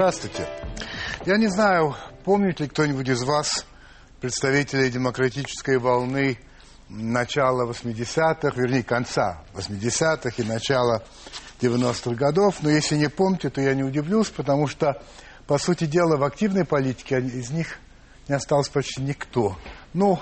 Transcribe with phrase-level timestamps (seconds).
[0.00, 0.48] Здравствуйте.
[1.26, 1.94] Я не знаю,
[2.24, 3.66] помнит ли кто-нибудь из вас
[4.18, 6.38] представителей демократической волны
[6.88, 11.02] начала 80-х, вернее, конца 80-х и начала
[11.60, 12.62] 90-х годов.
[12.62, 15.02] Но если не помните, то я не удивлюсь, потому что,
[15.46, 17.76] по сути дела, в активной политике из них
[18.26, 19.58] не осталось почти никто.
[19.92, 20.18] Ну,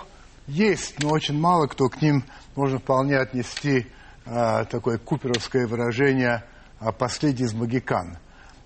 [0.48, 2.24] есть, но очень мало кто к ним
[2.56, 3.86] можно вполне отнести
[4.26, 6.42] а, такое куперовское выражение
[6.80, 8.18] а, «последний из магикан».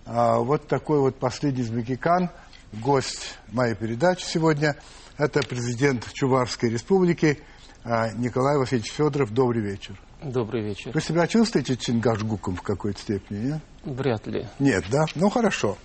[0.04, 2.30] А, вот такой вот последний из магикан,
[2.72, 4.76] гость моей передачи сегодня,
[5.18, 7.40] это президент Чуварской республики
[7.84, 9.32] а, Николай Васильевич Федоров.
[9.32, 9.98] Добрый вечер.
[10.22, 10.92] Добрый вечер.
[10.94, 13.60] Вы себя чувствуете Чингашгуком в какой-то степени, нет?
[13.84, 14.46] Вряд ли.
[14.58, 15.04] Нет, да?
[15.16, 15.76] Ну, хорошо.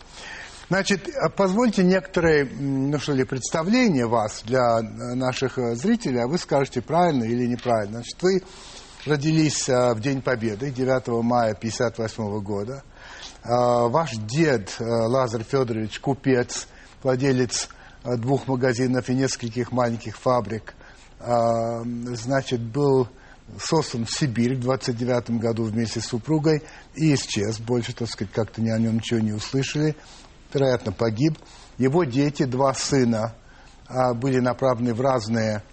[0.69, 6.37] Значит, а позвольте некоторые, ну что ли, представления вас для наших э, зрителей, а вы
[6.37, 8.01] скажете, правильно или неправильно.
[8.01, 8.43] Значит, вы
[9.05, 12.83] родились э, в День Победы, 9 мая 1958 года.
[13.47, 16.67] Э, ваш дед Лазарь Федорович, купец,
[17.01, 17.69] владелец
[18.03, 20.75] двух магазинов и нескольких маленьких фабрик,
[21.19, 23.09] значит, был
[23.59, 26.63] сослан в Сибирь в 29 году вместе с супругой
[26.95, 27.59] и исчез.
[27.59, 29.95] Больше, так сказать, как-то ни о нем ничего не услышали
[30.53, 31.37] вероятно, погиб.
[31.77, 33.35] Его дети, два сына,
[34.15, 35.63] были направлены в разные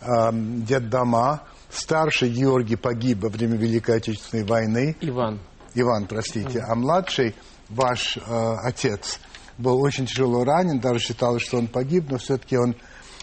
[0.00, 1.42] а, детдома.
[1.70, 4.96] Старший Георгий погиб во время Великой Отечественной войны.
[5.00, 5.40] Иван.
[5.74, 6.60] Иван, простите.
[6.60, 7.34] А младший,
[7.68, 8.20] ваш э,
[8.62, 9.18] отец,
[9.58, 12.76] был очень тяжело ранен, даже считалось, что он погиб, но все-таки он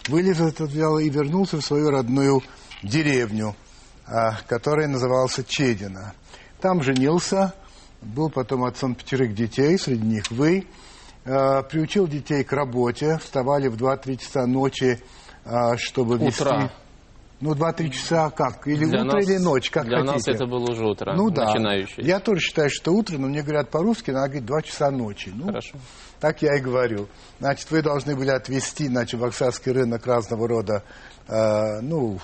[0.08, 2.42] вылез из этого дела и вернулся в свою родную
[2.84, 3.56] деревню,
[4.08, 6.14] э, которая называлась Чедина.
[6.60, 7.54] Там женился,
[8.02, 10.68] был потом отцом пятерых детей, среди них вы.
[11.24, 15.00] Э, приучил детей к работе, вставали в 2-3 часа ночи,
[15.46, 16.42] э, чтобы вести...
[16.42, 16.72] Утра.
[17.42, 18.68] Ну, 2-3 часа как?
[18.68, 20.14] Или для утро, нас, или ночь, как для хотите.
[20.14, 21.46] нас это было уже утро, ну, да.
[21.46, 22.06] начинающее.
[22.06, 25.32] Я тоже считаю, что утро, но мне говорят по-русски, надо говорить 2 часа ночи.
[25.34, 25.78] Ну, Хорошо.
[26.20, 27.08] Так я и говорю.
[27.40, 30.84] Значит, вы должны были отвезти на Чебоксарский рынок разного рода
[31.28, 32.20] э, ну,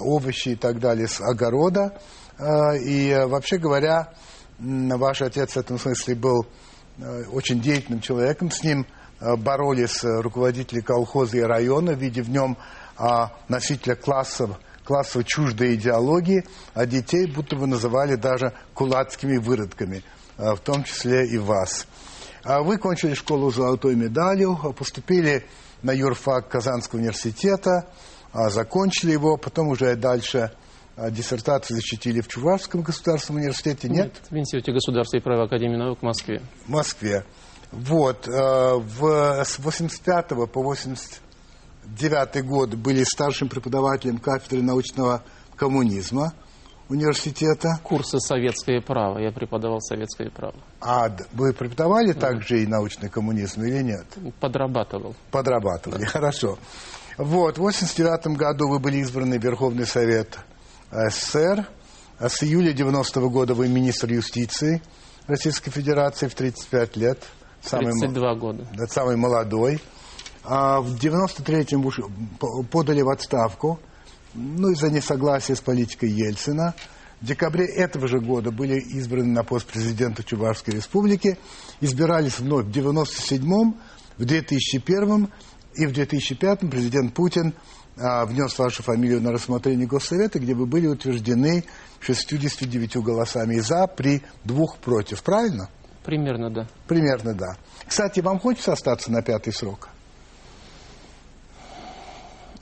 [0.00, 1.98] овощи и так далее с огорода.
[2.38, 4.14] Э, и, э, вообще говоря,
[4.58, 6.46] ваш отец в этом смысле был
[6.98, 8.50] Э, очень деятельным человеком.
[8.50, 8.86] С ним
[9.20, 12.58] э, боролись руководители колхоза и района, видя в нем
[13.02, 14.50] а, носителя классов,
[14.84, 20.04] классово чуждой идеологии, а детей будто бы называли даже кулацкими выродками,
[20.36, 21.86] в том числе и вас.
[22.44, 25.44] А вы кончили школу с золотой медалью, поступили
[25.82, 27.88] на юрфак Казанского университета,
[28.32, 30.52] а, закончили его, потом уже дальше
[30.96, 34.12] диссертацию защитили в Чувашском государственном университете, нет?
[34.12, 36.40] нет в Институте государства и права Академии наук в Москве.
[36.66, 37.24] В Москве.
[37.72, 38.28] Вот.
[38.28, 40.62] Э, в, с 85 по
[41.84, 45.22] 89 год были старшим преподавателем кафедры научного
[45.56, 46.32] коммунизма
[46.88, 47.80] университета.
[47.82, 49.18] Курсы советское право.
[49.18, 50.54] Я преподавал советское право.
[50.80, 52.20] А вы преподавали да.
[52.20, 54.06] также и научный коммунизм или нет?
[54.40, 55.14] Подрабатывал.
[55.30, 56.06] Подрабатывали, да.
[56.06, 56.58] хорошо.
[57.18, 60.38] Вот, в 89 году вы были избраны в Верховный Совет
[60.90, 61.66] СССР.
[62.18, 64.80] А с июля 90 -го года вы министр юстиции
[65.26, 67.18] Российской Федерации в 35 лет.
[67.62, 68.66] Самый, 32 года.
[68.74, 69.80] Да, самый молодой.
[70.44, 71.90] А в 93-м
[72.66, 73.78] подали в отставку,
[74.34, 76.74] ну, из-за несогласия с политикой Ельцина.
[77.20, 81.38] В декабре этого же года были избраны на пост президента Чувашской республики.
[81.80, 83.76] Избирались вновь в 97-м,
[84.18, 85.28] в 2001
[85.74, 87.54] и в 2005 президент Путин
[87.96, 91.64] а, внес вашу фамилию на рассмотрение Госсовета, где вы были утверждены
[92.00, 95.22] 69 голосами «за» при двух «против».
[95.22, 95.68] Правильно?
[96.04, 96.66] Примерно, да.
[96.88, 97.56] Примерно, да.
[97.86, 99.88] Кстати, вам хочется остаться на пятый срок?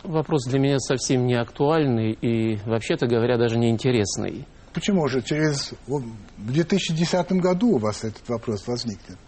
[0.02, 4.46] Вопрос для меня совсем не актуальный и, вообще-то говоря, даже не интересный.
[4.72, 5.20] Почему же?
[5.22, 5.72] Через...
[5.86, 6.02] В
[6.38, 9.18] 2010 году у вас этот вопрос возникнет.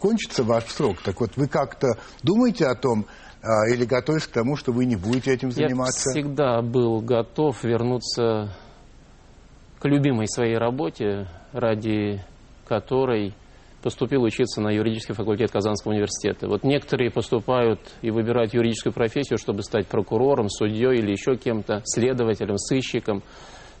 [0.00, 1.00] Кончится ваш срок.
[1.02, 3.06] Так вот, вы как-то думаете о том,
[3.42, 6.10] а, или готовясь к тому, что вы не будете этим заниматься?
[6.10, 8.52] Я всегда был готов вернуться
[9.78, 12.24] к любимой своей работе, ради
[12.66, 13.34] которой
[13.86, 16.48] поступил учиться на юридический факультет Казанского университета.
[16.48, 22.58] Вот некоторые поступают и выбирают юридическую профессию, чтобы стать прокурором, судьей или еще кем-то, следователем,
[22.58, 23.22] сыщиком,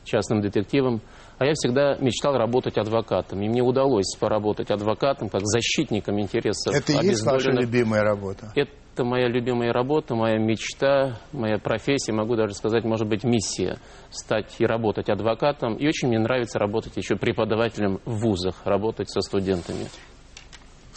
[0.04, 1.00] частным детективом.
[1.38, 3.42] А я всегда мечтал работать адвокатом.
[3.42, 8.50] И мне удалось поработать адвокатом, как защитником интересов Это и есть ваша любимая работа?
[8.54, 13.78] Это моя любимая работа, моя мечта, моя профессия, могу даже сказать, может быть, миссия.
[14.08, 15.74] Стать и работать адвокатом.
[15.74, 19.88] И очень мне нравится работать еще преподавателем в вузах, работать со студентами.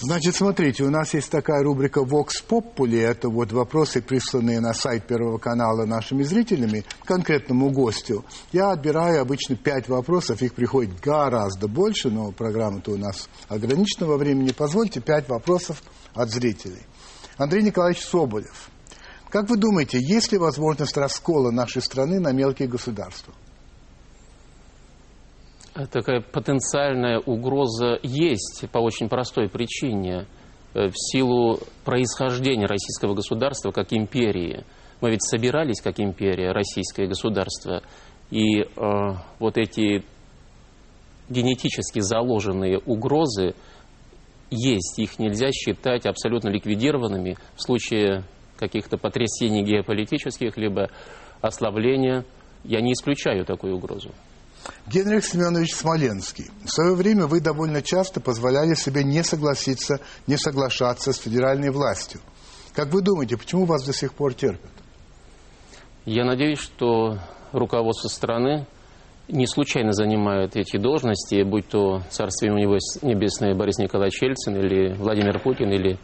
[0.01, 5.06] Значит, смотрите, у нас есть такая рубрика Vox Populi, это вот вопросы, присланные на сайт
[5.06, 8.24] Первого канала нашими зрителями, конкретному гостю.
[8.54, 14.16] Я отбираю обычно пять вопросов, их приходит гораздо больше, но программа-то у нас ограничена во
[14.16, 14.54] времени.
[14.54, 16.84] Позвольте пять вопросов от зрителей.
[17.38, 18.69] Андрей Николаевич Соболев.
[19.30, 23.34] Как вы думаете, есть ли возможность раскола нашей страны на мелкие государства?
[25.87, 30.25] Такая потенциальная угроза есть по очень простой причине.
[30.73, 34.65] Э, в силу происхождения российского государства как империи.
[34.99, 37.81] Мы ведь собирались как империя, российское государство.
[38.29, 38.65] И э,
[39.39, 40.03] вот эти
[41.29, 43.55] генетически заложенные угрозы
[44.49, 44.99] есть.
[44.99, 48.23] Их нельзя считать абсолютно ликвидированными в случае
[48.57, 50.89] каких-то потрясений геополитических, либо
[51.39, 52.25] ослабления.
[52.65, 54.11] Я не исключаю такую угрозу.
[54.88, 61.13] Генрих Семенович Смоленский, в свое время вы довольно часто позволяли себе не согласиться, не соглашаться
[61.13, 62.21] с федеральной властью.
[62.73, 64.71] Как вы думаете, почему вас до сих пор терпят?
[66.06, 67.19] Я надеюсь, что
[67.51, 68.65] руководство страны
[69.27, 74.94] не случайно занимает эти должности, будь то царствие у него небесное Борис Николаевич Ельцин или
[74.94, 76.00] Владимир Путин или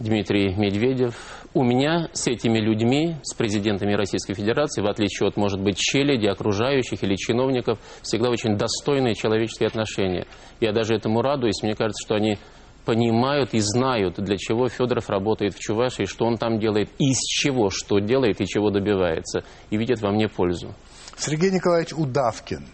[0.00, 1.46] Дмитрий Медведев.
[1.54, 6.26] У меня с этими людьми, с президентами Российской Федерации, в отличие от, может быть, челяди,
[6.26, 10.26] окружающих или чиновников, всегда очень достойные человеческие отношения.
[10.60, 11.62] Я даже этому радуюсь.
[11.62, 12.38] Мне кажется, что они
[12.84, 17.70] понимают и знают, для чего Федоров работает в Чувашии, что он там делает, из чего
[17.70, 19.44] что делает и чего добивается.
[19.70, 20.74] И видят во мне пользу.
[21.16, 22.66] Сергей Николаевич Удавкин.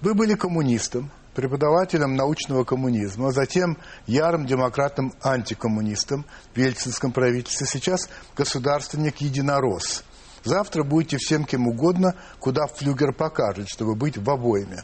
[0.00, 10.02] Вы были коммунистом, преподавателем научного коммунизма, затем ярым демократом-антикоммунистом в Ельцинском правительстве, сейчас государственник-единорос.
[10.42, 14.82] Завтра будете всем кем угодно, куда флюгер покажет, чтобы быть в обоими.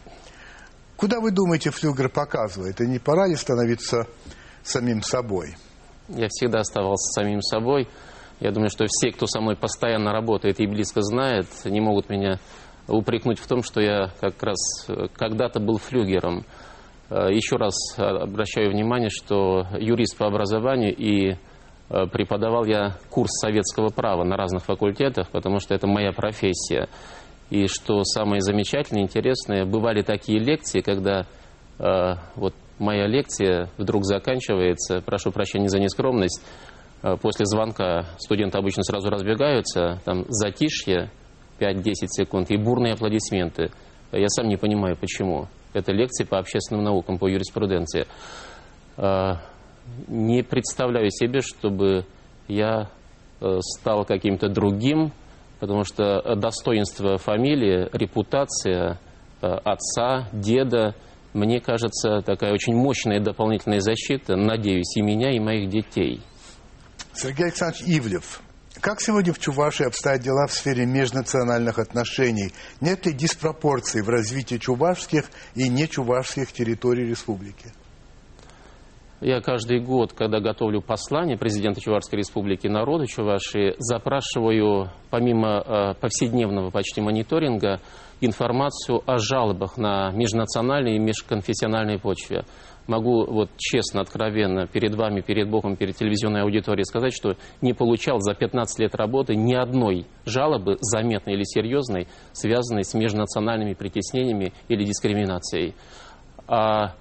[0.97, 2.81] Куда вы думаете, флюгер показывает?
[2.81, 4.07] И не пора ли становиться
[4.62, 5.57] самим собой?
[6.07, 7.89] Я всегда оставался самим собой.
[8.39, 12.39] Я думаю, что все, кто со мной постоянно работает и близко знает, не могут меня
[12.89, 14.57] упрекнуть в том, что я как раз
[14.89, 16.45] э, когда-то был флюгером.
[17.11, 21.37] Э, еще раз обращаю внимание, что юрист по образованию и э,
[22.13, 26.89] преподавал я курс советского права на разных факультетах, потому что это моя профессия.
[27.51, 31.27] И что самое замечательное, интересное, бывали такие лекции, когда
[31.79, 36.43] э, вот моя лекция вдруг заканчивается, прошу прощения за нескромность,
[37.03, 41.11] э, после звонка студенты обычно сразу разбегаются, там затишье,
[41.59, 43.71] 5-10 секунд и бурные аплодисменты.
[44.12, 45.49] Я сам не понимаю, почему.
[45.73, 48.06] Это лекции по общественным наукам, по юриспруденции.
[48.97, 49.41] А,
[50.06, 52.06] не представляю себе, чтобы
[52.49, 52.91] я
[53.41, 55.12] э, стал каким-то другим,
[55.61, 58.99] потому что достоинство фамилии, репутация
[59.41, 60.95] э, отца, деда,
[61.33, 66.21] мне кажется, такая очень мощная дополнительная защита, надеюсь, и меня, и моих детей.
[67.12, 68.41] Сергей Александрович Ивлев,
[68.85, 72.53] как сегодня в Чувашии обстоят дела в сфере межнациональных отношений?
[72.83, 77.73] Нет ли диспропорций в развитии чувашских и нечувашских территорий республики?
[79.23, 86.69] Я каждый год, когда готовлю послание президента Чувашской республики народу Чувашии, запрашиваю, помимо э, повседневного
[86.69, 87.81] почти мониторинга,
[88.21, 92.45] информацию о жалобах на межнациональной и межконфессиональной почве
[92.87, 98.21] могу вот честно, откровенно перед вами, перед Богом, перед телевизионной аудиторией сказать, что не получал
[98.21, 104.85] за 15 лет работы ни одной жалобы, заметной или серьезной, связанной с межнациональными притеснениями или
[104.85, 105.75] дискриминацией.
[106.47, 106.95] А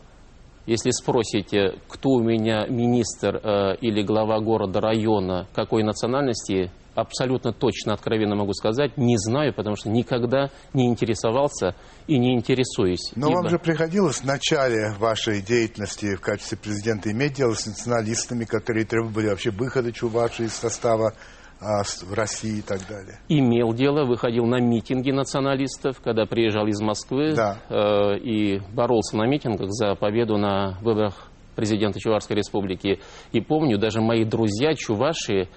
[0.65, 7.93] если спросите, кто у меня министр э, или глава города, района, какой национальности, абсолютно точно,
[7.93, 11.75] откровенно могу сказать, не знаю, потому что никогда не интересовался
[12.07, 13.11] и не интересуюсь.
[13.15, 13.35] Но ибо...
[13.37, 18.85] вам же приходилось в начале вашей деятельности в качестве президента иметь дело с националистами, которые
[18.85, 21.13] требовали вообще выхода Чуваши из состава
[21.59, 23.19] а, в России и так далее.
[23.29, 27.57] Имел дело, выходил на митинги националистов, когда приезжал из Москвы да.
[27.69, 32.99] э, и боролся на митингах за победу на выборах президента Чувашской республики.
[33.31, 35.47] И помню, даже мои друзья чуваши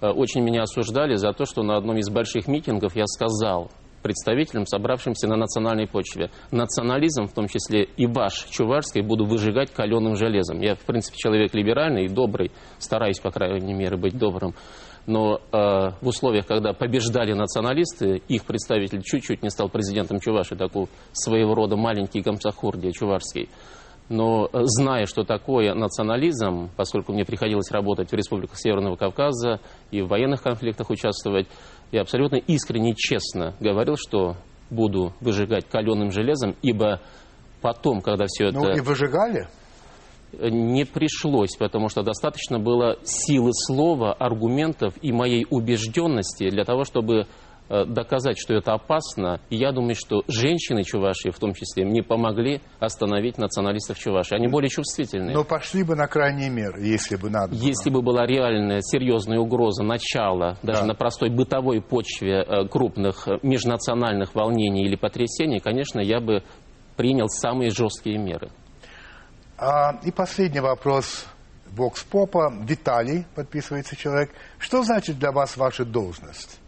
[0.00, 3.70] очень меня осуждали за то, что на одном из больших митингов я сказал
[4.04, 6.30] представителям, собравшимся на национальной почве.
[6.50, 10.60] Национализм, в том числе и ваш, чувашский, буду выжигать каленым железом.
[10.60, 14.54] Я, в принципе, человек либеральный и добрый, стараюсь, по крайней мере, быть добрым.
[15.06, 15.58] Но э,
[16.00, 21.76] в условиях, когда побеждали националисты, их представитель чуть-чуть не стал президентом Чуваши, такой своего рода
[21.76, 23.48] маленький гамсахурдия чувашский.
[24.08, 30.02] Но э, зная, что такое национализм, поскольку мне приходилось работать в республиках Северного Кавказа и
[30.02, 31.46] в военных конфликтах участвовать,
[31.90, 34.36] я абсолютно искренне и честно говорил, что
[34.70, 37.00] буду выжигать каленым железом, ибо
[37.62, 38.58] потом, когда все это...
[38.58, 39.48] Ну и выжигали?
[40.36, 47.28] не пришлось, потому что достаточно было силы слова, аргументов и моей убежденности для того, чтобы
[47.28, 49.40] Э, доказать, что это опасно.
[49.50, 54.34] И я думаю, что женщины Чувашии, в том числе, мне помогли остановить националистов Чувашии.
[54.34, 55.34] Они более чувствительные.
[55.34, 57.54] Но пошли бы на крайний мер, если бы надо.
[57.54, 60.86] Если бы была реальная, серьезная угроза начала, даже да.
[60.88, 66.42] на простой бытовой почве э, крупных э, межнациональных волнений или потрясений, конечно, я бы
[66.96, 68.50] принял самые жесткие меры.
[69.56, 71.26] А, и последний вопрос.
[71.70, 72.52] Вокс Попа.
[72.60, 74.30] Виталий, подписывается человек.
[74.58, 76.60] Что значит для вас ваша должность?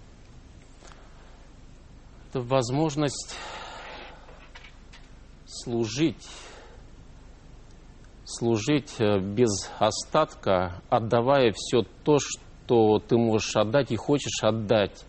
[2.28, 3.36] Это возможность
[5.46, 6.26] служить,
[8.24, 15.05] служить э, без остатка, отдавая все то, что ты можешь отдать и хочешь отдать,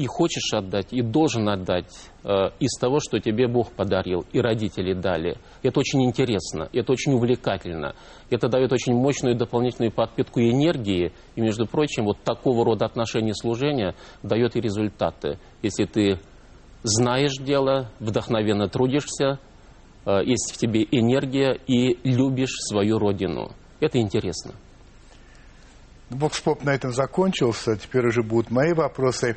[0.00, 1.92] и хочешь отдать, и должен отдать
[2.24, 5.36] э, из того, что тебе Бог подарил, и родители дали.
[5.62, 7.94] Это очень интересно, это очень увлекательно.
[8.30, 13.94] Это дает очень мощную дополнительную подпитку энергии, и, между прочим, вот такого рода отношения служения
[14.22, 15.38] дает и результаты.
[15.60, 16.18] Если ты
[16.82, 19.38] знаешь дело, вдохновенно трудишься,
[20.06, 23.52] э, есть в тебе энергия и любишь свою родину.
[23.80, 24.54] Это интересно.
[26.10, 29.36] Бокспоп на этом закончился, теперь уже будут мои вопросы.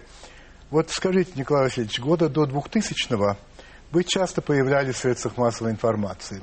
[0.73, 3.37] Вот скажите, Николай Васильевич, года до 2000-го
[3.91, 6.41] вы часто появлялись в средствах массовой информации.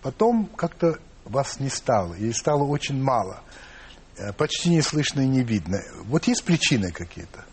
[0.00, 0.94] Потом как-то
[1.26, 3.42] вас не стало, или стало очень мало.
[4.16, 5.76] Э, почти не слышно и не видно.
[6.04, 7.44] Вот есть причины какие-то?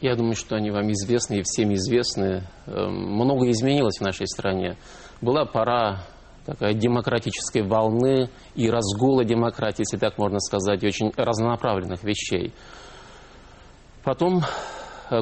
[0.00, 2.48] Я думаю, что они вам известны и всем известны.
[2.64, 4.78] Эм, много изменилось в нашей стране.
[5.20, 6.06] Была пора
[6.46, 12.54] такая демократической волны и разгула демократии, если так можно сказать, очень разнонаправленных вещей.
[14.02, 14.42] Потом э,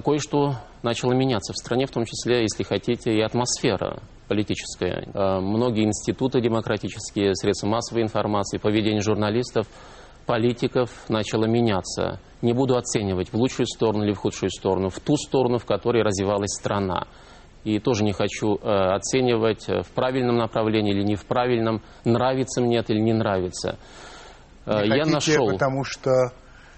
[0.00, 5.08] кое-что начало меняться в стране, в том числе, если хотите, и атмосфера политическая.
[5.12, 9.66] Э, многие институты демократические, средства массовой информации, поведение журналистов–
[10.30, 12.20] политиков начало меняться.
[12.40, 16.04] Не буду оценивать в лучшую сторону или в худшую сторону, в ту сторону, в которой
[16.04, 17.08] развивалась страна.
[17.64, 22.60] И тоже не хочу э, оценивать э, в правильном направлении или не в правильном, нравится
[22.62, 23.76] мне это или не нравится.
[24.66, 25.50] Э, не я нашел...
[25.50, 26.32] потому что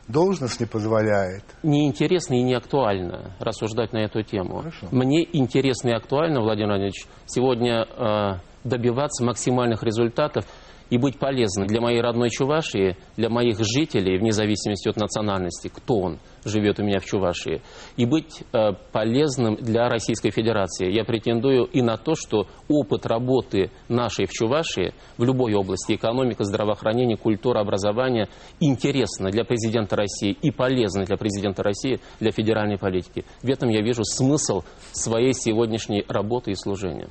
[0.08, 1.44] должность не позволяет.
[1.62, 4.58] Неинтересно и не актуально рассуждать на эту тему.
[4.58, 4.88] Хорошо.
[4.90, 10.44] Мне интересно и актуально, Владимир Владимирович, сегодня э, добиваться максимальных результатов
[10.92, 15.98] и быть полезным для моей родной Чувашии, для моих жителей, вне зависимости от национальности, кто
[15.98, 17.62] он живет у меня в Чувашии,
[17.96, 20.92] и быть э, полезным для Российской Федерации.
[20.92, 26.44] Я претендую и на то, что опыт работы нашей в Чувашии в любой области, экономика,
[26.44, 28.28] здравоохранение, культура, образование,
[28.60, 33.24] интересно для президента России и полезно для президента России, для федеральной политики.
[33.42, 34.60] В этом я вижу смысл
[34.92, 37.08] своей сегодняшней работы и служения.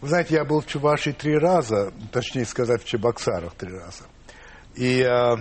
[0.00, 4.04] Вы знаете, я был в Чувашии три раза, точнее сказать, в Чебоксарах три раза.
[4.74, 5.36] И э,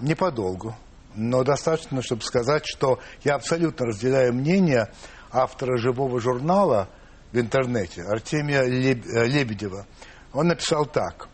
[0.00, 0.74] не подолгу,
[1.14, 4.90] но достаточно, чтобы сказать, что я абсолютно разделяю мнение
[5.30, 6.88] автора живого журнала
[7.32, 8.62] в интернете, Артемия.
[8.62, 9.86] Э, Лебедева.
[10.32, 11.28] Он написал так.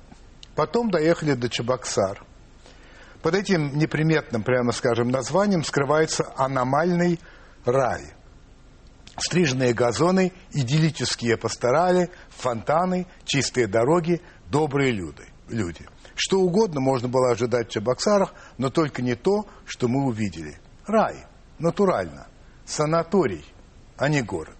[0.56, 2.24] Потом доехали до Чебоксар.
[3.22, 7.20] Под этим неприметным, прямо скажем, названием скрывается аномальный
[7.64, 8.02] рай–
[9.16, 15.24] Стриженные газоны, идиллические пасторали, фонтаны, чистые дороги, добрые люди.
[15.48, 15.86] люди.
[16.16, 20.58] Что угодно можно было ожидать в Чебоксарах, но только не то, что мы увидели.
[20.86, 21.26] Рай,
[21.58, 22.26] натурально,
[22.64, 23.44] санаторий,
[23.96, 24.56] а не город.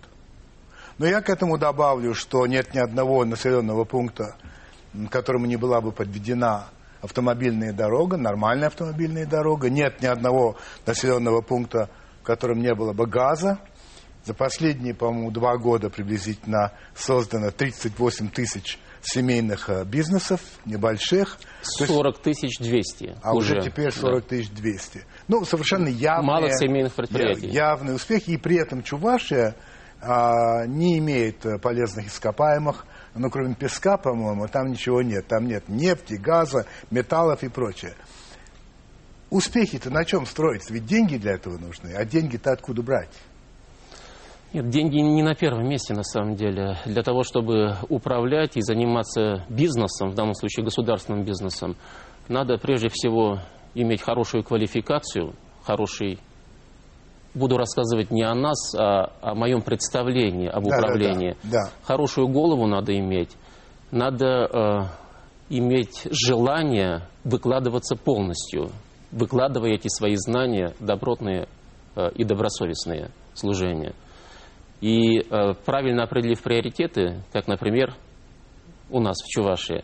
[0.98, 4.36] Но я к этому добавлю, что нет ни одного населенного пункта,
[5.10, 6.68] которому не была бы подведена
[7.02, 9.68] автомобильная дорога, нормальная автомобильная дорога.
[9.68, 10.56] Нет ни одного
[10.86, 11.90] населенного пункта,
[12.22, 13.58] в котором не было бы газа,
[14.24, 21.38] за последние, по-моему, два года приблизительно создано 38 тысяч семейных э, бизнесов, небольших.
[21.62, 24.56] 40 тысяч 200 А уже, уже теперь 40 тысяч да.
[24.56, 25.04] 200.
[25.28, 27.48] Ну, совершенно явный, Мало семейных предприятий.
[27.48, 28.26] Явный успех.
[28.28, 29.56] И при этом Чувашия
[30.00, 32.86] а, не имеет э, полезных ископаемых.
[33.14, 35.26] Ну, кроме песка, по-моему, там ничего нет.
[35.26, 37.94] Там нет нефти, газа, металлов и прочее.
[39.30, 40.72] Успехи-то на чем строятся?
[40.72, 41.92] Ведь деньги для этого нужны.
[41.94, 43.10] А деньги-то откуда брать?
[44.54, 46.78] Нет, деньги не на первом месте на самом деле.
[46.86, 51.74] Для того, чтобы управлять и заниматься бизнесом, в данном случае государственным бизнесом,
[52.28, 53.40] надо прежде всего
[53.74, 55.34] иметь хорошую квалификацию,
[55.64, 56.20] хороший
[57.34, 61.36] буду рассказывать не о нас, а о моем представлении об управлении.
[61.42, 61.70] Да, да, да.
[61.82, 63.36] Хорошую голову надо иметь.
[63.90, 64.26] Надо
[65.50, 68.70] э, иметь желание выкладываться полностью,
[69.10, 71.48] выкладывая эти свои знания, добротные
[71.96, 73.94] э, и добросовестные служения.
[74.84, 77.94] И э, правильно определив приоритеты, как, например,
[78.90, 79.82] у нас в Чувашии,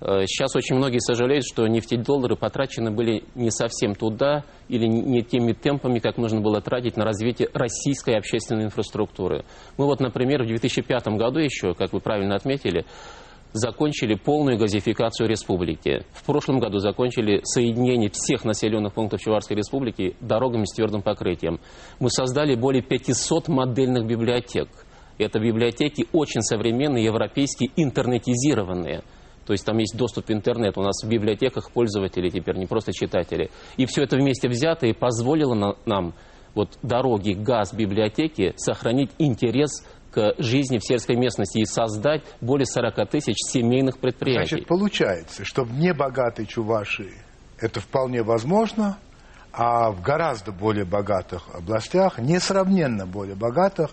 [0.00, 5.52] Э, сейчас очень многие сожалеют, что нефтедоллары потрачены были не совсем туда или не теми
[5.52, 9.44] темпами, как нужно было тратить на развитие российской общественной инфраструктуры.
[9.76, 12.86] Мы вот, например, в 2005 году еще, как вы правильно отметили,
[13.52, 16.04] закончили полную газификацию республики.
[16.12, 21.60] В прошлом году закончили соединение всех населенных пунктов Чуварской республики дорогами с твердым покрытием.
[21.98, 24.68] Мы создали более 500 модельных библиотек.
[25.18, 29.02] Это библиотеки очень современные, европейские, интернетизированные.
[29.46, 30.78] То есть там есть доступ в интернет.
[30.78, 33.50] У нас в библиотеках пользователи теперь, не просто читатели.
[33.76, 36.14] И все это вместе взято и позволило нам
[36.54, 43.08] вот дороги, газ, библиотеки сохранить интерес к жизни в сельской местности и создать более 40
[43.08, 44.56] тысяч семейных предприятий.
[44.56, 47.14] Значит, получается, что в небогатой Чувашии
[47.58, 48.98] это вполне возможно,
[49.52, 53.90] а в гораздо более богатых областях, несравненно более богатых,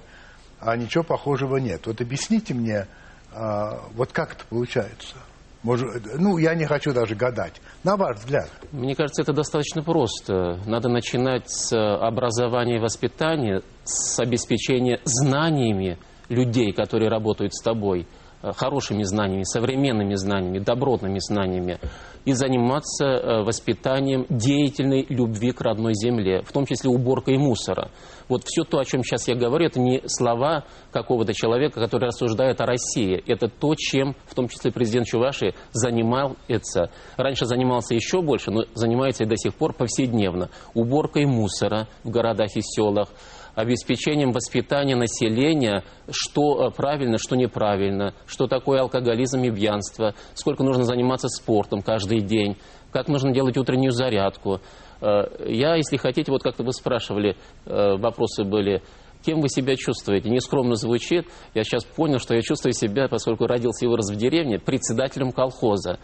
[0.60, 1.86] а ничего похожего нет.
[1.86, 2.88] Вот объясните мне,
[3.34, 5.16] а, вот как это получается?
[5.64, 7.62] Может, ну, я не хочу даже гадать.
[7.84, 8.50] На ваш взгляд.
[8.72, 10.60] Мне кажется, это достаточно просто.
[10.66, 15.98] Надо начинать с образования и воспитания, с обеспечения знаниями
[16.30, 18.08] людей, которые работают с тобой,
[18.44, 21.80] э, хорошими знаниями, современными знаниями, добротными знаниями,
[22.26, 27.90] и заниматься э, воспитанием деятельной любви к родной земле, в том числе уборкой мусора.
[28.30, 32.60] Вот все то, о чем сейчас я говорю, это не слова какого-то человека, который рассуждает
[32.62, 33.24] о России.
[33.28, 36.90] Это то, чем, в том числе президент Чуваши, занимался.
[37.16, 40.50] Раньше занимался еще больше, но занимается и до сих пор повседневно.
[40.74, 43.10] Уборкой мусора в городах и селах,
[43.58, 50.84] обеспечением воспитания населения, что э, правильно, что неправильно, что такое алкоголизм и пьянство, сколько нужно
[50.84, 52.58] заниматься спортом каждый день,
[52.92, 54.62] как нужно делать утреннюю зарядку.
[55.02, 57.36] Э, я, если хотите, вот как-то вы спрашивали,
[57.66, 58.82] э, вопросы были,
[59.24, 60.30] кем вы себя чувствуете?
[60.30, 61.28] Нескромно звучит.
[61.54, 66.00] Я сейчас понял, что я чувствую себя, поскольку родился и вырос в деревне, председателем колхоза.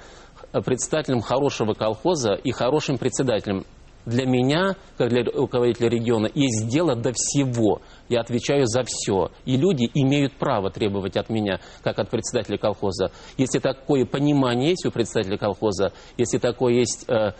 [0.51, 3.65] Председателем хорошего колхоза и хорошим председателем
[4.05, 7.81] для меня, как для руководителя региона, есть дело до всего.
[8.09, 9.31] Я отвечаю за все.
[9.45, 13.12] И люди имеют право требовать от меня, как от председателя колхоза.
[13.38, 17.32] Если такое понимание есть у председателя колхоза, если такое есть э,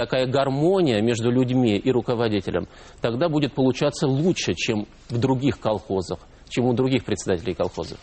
[0.00, 2.68] такая гармония между людьми и руководителем,
[3.02, 7.98] тогда будет получаться лучше, чем в других колхозах, чем у других председателей колхозов.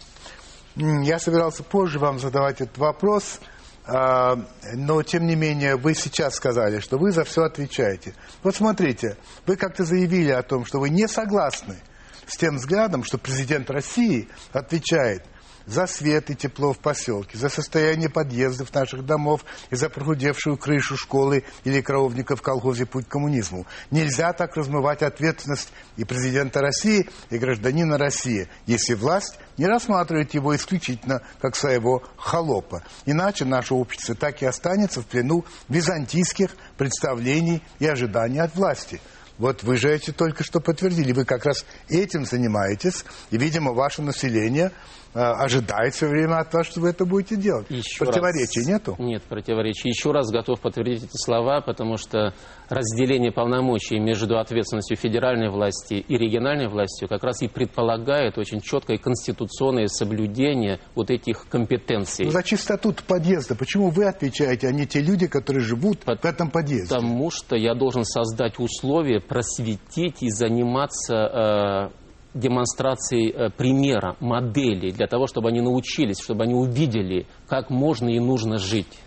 [0.75, 3.39] Я собирался позже вам задавать этот вопрос–
[3.89, 4.35] а,
[4.73, 8.13] но, тем не менее, вы сейчас сказали, что вы за все отвечаете.
[8.43, 11.77] Вот смотрите, вы как-то заявили о том, что вы не согласны
[12.25, 15.23] с тем взглядом, что президент России отвечает–
[15.67, 20.97] за свет и тепло в поселке, за состояние подъездов наших домов и за прохудевшую крышу
[20.97, 23.67] школы или коровника в колхозе «Путь к коммунизму».
[23.91, 30.55] Нельзя так размывать ответственность и президента России, и гражданина России, если власть не рассматривает его
[30.55, 32.83] исключительно как своего холопа.
[33.05, 39.01] Иначе наше общество так и останется в плену византийских представлений и ожиданий от власти.
[39.37, 41.11] Вот вы же эти только что подтвердили.
[41.11, 43.05] Вы как раз этим занимаетесь.
[43.29, 44.71] И, видимо, ваше население
[45.17, 47.65] Э, ожидает все время от вас, что вы это будете делать.
[47.71, 48.95] Еще Противоречий раз, нету?
[48.99, 49.89] Нет противоречий.
[49.89, 52.35] Еще раз готов подтвердить эти слова, потому что
[52.69, 58.99] разделение полномочий между ответственностью федеральной власти и региональной властью как раз и предполагает очень четкое
[58.99, 62.25] конституционное соблюдение вот этих компетенций.
[62.25, 66.25] Ну, за чистоту подъезда почему вы отвечаете, а не те люди, которые живут По в
[66.25, 66.93] этом подъезде?
[66.93, 71.89] Потому что я должен создать условия, просветить и заниматься...
[71.91, 72.06] Э,
[72.39, 78.19] демонстрацией э, примера, модели, для того, чтобы они научились, чтобы они увидели, как можно и
[78.19, 78.99] нужно жить.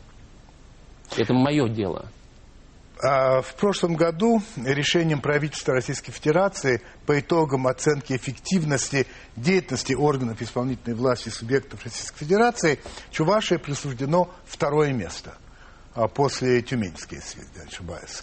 [1.17, 2.07] Это мое дело.
[3.03, 10.95] А в прошлом году решением правительства Российской Федерации по итогам оценки эффективности деятельности органов исполнительной
[10.95, 12.79] власти субъектов Российской Федерации
[13.11, 15.35] Чувашии присуждено второе место
[15.95, 18.23] а после Тюменской, если не ошибаюсь.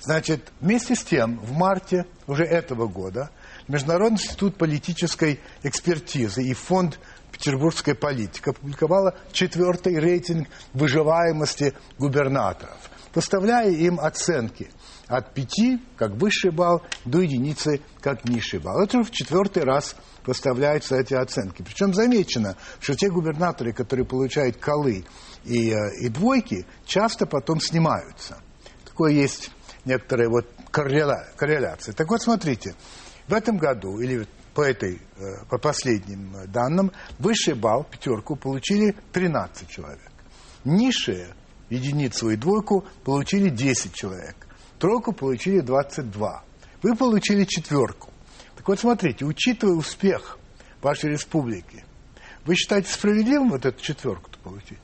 [0.00, 3.30] Значит, вместе с тем, в марте уже этого года
[3.68, 6.98] Международный институт политической экспертизы и фонд
[7.30, 12.78] «Петербургская политика» опубликовала четвертый рейтинг выживаемости губернаторов,
[13.12, 14.70] поставляя им оценки
[15.06, 18.80] от пяти, как высший балл, до единицы, как низший балл.
[18.80, 21.62] Это в четвертый раз поставляются эти оценки.
[21.62, 25.04] Причем замечено, что те губернаторы, которые получают колы
[25.44, 28.38] и, э, и двойки, часто потом снимаются.
[28.86, 29.50] Такое есть
[29.84, 31.94] некоторая вот корреляция.
[31.94, 32.74] Так вот, смотрите,
[33.28, 39.68] в этом году, или по, этой, э, по последним данным, высший балл, пятерку, получили 13
[39.68, 40.10] человек.
[40.64, 41.28] Низшие,
[41.70, 44.36] единицу и двойку, получили 10 человек.
[44.78, 46.42] Тройку получили 22.
[46.82, 48.10] Вы получили четверку.
[48.56, 50.38] Так вот, смотрите, учитывая успех
[50.80, 51.84] вашей республики,
[52.44, 54.78] вы считаете справедливым вот эту четверку получить?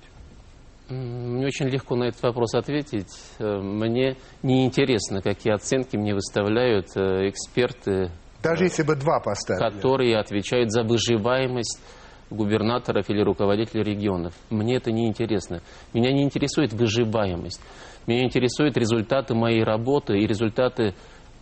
[0.89, 3.09] Мне очень легко на этот вопрос ответить.
[3.39, 8.11] Э, мне неинтересно, какие оценки мне выставляют э, эксперты.
[8.45, 9.73] Даже если бы два поставили.
[9.73, 11.81] Которые отвечают за выживаемость
[12.31, 14.35] губернаторов или руководителей регионов.
[14.51, 15.61] Мне это не интересно.
[15.93, 17.61] Меня не интересует выживаемость.
[18.07, 20.95] Меня интересуют результаты моей работы и результаты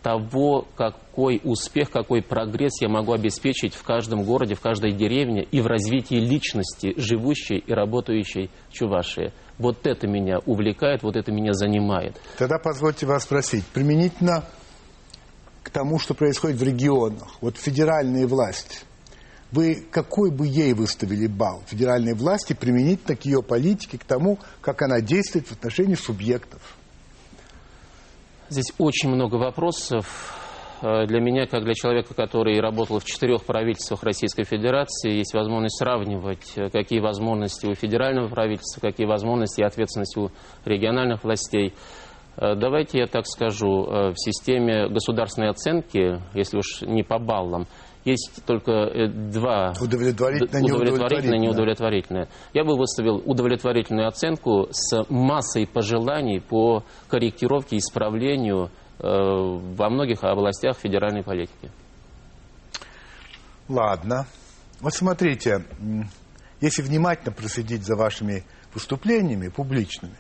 [0.03, 5.61] того, какой успех, какой прогресс я могу обеспечить в каждом городе, в каждой деревне и
[5.61, 9.33] в развитии личности, живущей и работающей Чувашии.
[9.59, 12.21] Вот это меня увлекает, вот это меня занимает.
[12.37, 14.45] Тогда позвольте вас спросить, применительно
[15.63, 18.79] к тому, что происходит в регионах, вот федеральные власти,
[19.53, 24.83] вы какой бы ей выставили балл федеральной власти применительно к ее политике, к тому, как
[24.83, 26.77] она действует в отношении субъектов?
[28.49, 30.39] Здесь очень много вопросов.
[30.83, 35.79] Э, для меня, как для человека, который работал в четырех правительствах Российской Федерации, есть возможность
[35.79, 40.31] сравнивать, э, какие возможности у федерального правительства, какие возможности и ответственность у
[40.65, 41.73] региональных властей.
[42.37, 47.67] Э, давайте я так скажу, в системе государственной оценки, если уж не по баллам,
[48.05, 52.29] есть только э, два удовлетворительное, удовлетворительное неудовлетворительное.
[52.53, 60.79] Я бы выставил удовлетворительную оценку с массой пожеланий по корректировке исправлению э, во многих областях
[60.79, 61.71] федеральной политики.
[63.69, 64.27] Ладно.
[64.81, 65.65] Вот смотрите,
[66.61, 70.17] если внимательно проследить за вашими выступлениями публичными,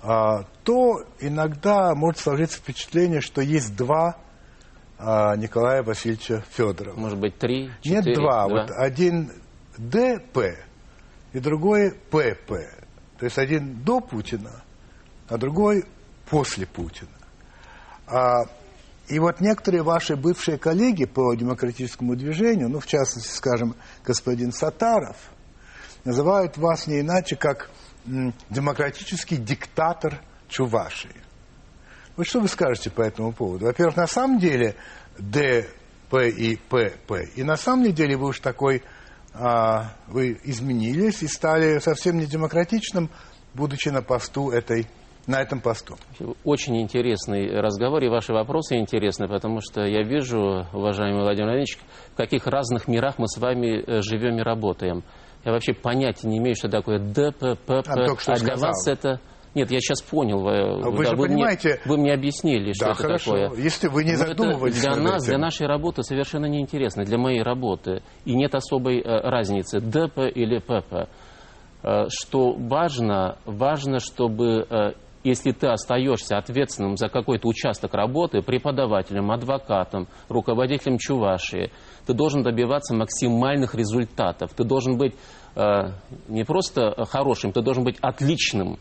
[0.00, 4.16] то иногда может сложиться впечатление, что есть два
[4.98, 6.98] а, Николая Васильевича Федорова.
[6.98, 7.96] Может быть, три, четыре?
[7.96, 8.48] Нет, два.
[8.48, 8.62] два.
[8.62, 9.32] Вот один
[9.76, 10.58] ДП
[11.32, 12.52] и другой ПП.
[13.18, 14.62] То есть один до Путина,
[15.28, 15.84] а другой
[16.28, 17.10] после Путина.
[18.06, 18.42] А,
[19.08, 25.16] и вот некоторые ваши бывшие коллеги по демократическому движению, ну, в частности, скажем, господин Сатаров,
[26.04, 27.70] называют вас не иначе, как
[28.50, 31.14] демократический диктатор Чувашии.
[32.16, 33.66] Вот что вы скажете по этому поводу?
[33.66, 34.74] Во-первых, на самом деле
[35.18, 35.68] Д,
[36.10, 37.28] П и П, П.
[37.36, 38.82] И на самом деле вы уж такой,
[39.34, 43.10] а, вы изменились и стали совсем не демократичным,
[43.54, 44.88] будучи на посту этой
[45.28, 45.98] на этом посту.
[46.42, 51.78] Очень интересный разговор, и ваши вопросы интересны, потому что я вижу, уважаемый Владимир Владимирович,
[52.14, 55.04] в каких разных мирах мы с вами э, живем и работаем.
[55.44, 59.20] Я вообще понятия не имею, что такое ДППП, а, а для вас это
[59.54, 60.46] нет, я сейчас понял.
[60.46, 61.68] А вы да, же вы понимаете...
[61.68, 63.32] Мне, вы мне объяснили, что да, это хорошо.
[63.32, 63.60] такое.
[63.60, 65.32] Если вы не Но задумывались для нас, этим.
[65.32, 68.02] для нашей работы совершенно неинтересно, для моей работы.
[68.24, 71.08] И нет особой э, разницы, ДП или ПП.
[71.82, 74.94] Э, что важно, важно, чтобы...
[75.28, 81.70] Если ты остаешься ответственным за какой-то участок работы, преподавателем, адвокатом, руководителем Чувашии,
[82.06, 84.54] ты должен добиваться максимальных результатов.
[84.54, 85.14] Ты должен быть
[85.54, 85.90] э,
[86.28, 88.78] не просто хорошим, ты должен быть отличным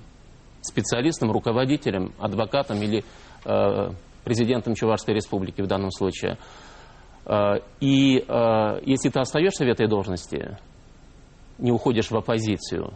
[0.62, 3.04] специалистом, руководителем, адвокатом или
[3.44, 3.90] э,
[4.24, 6.38] президентом Чувашской республики в данном случае.
[7.26, 10.58] Э, и э, если ты остаешься в этой должности,
[11.58, 12.94] не уходишь в оппозицию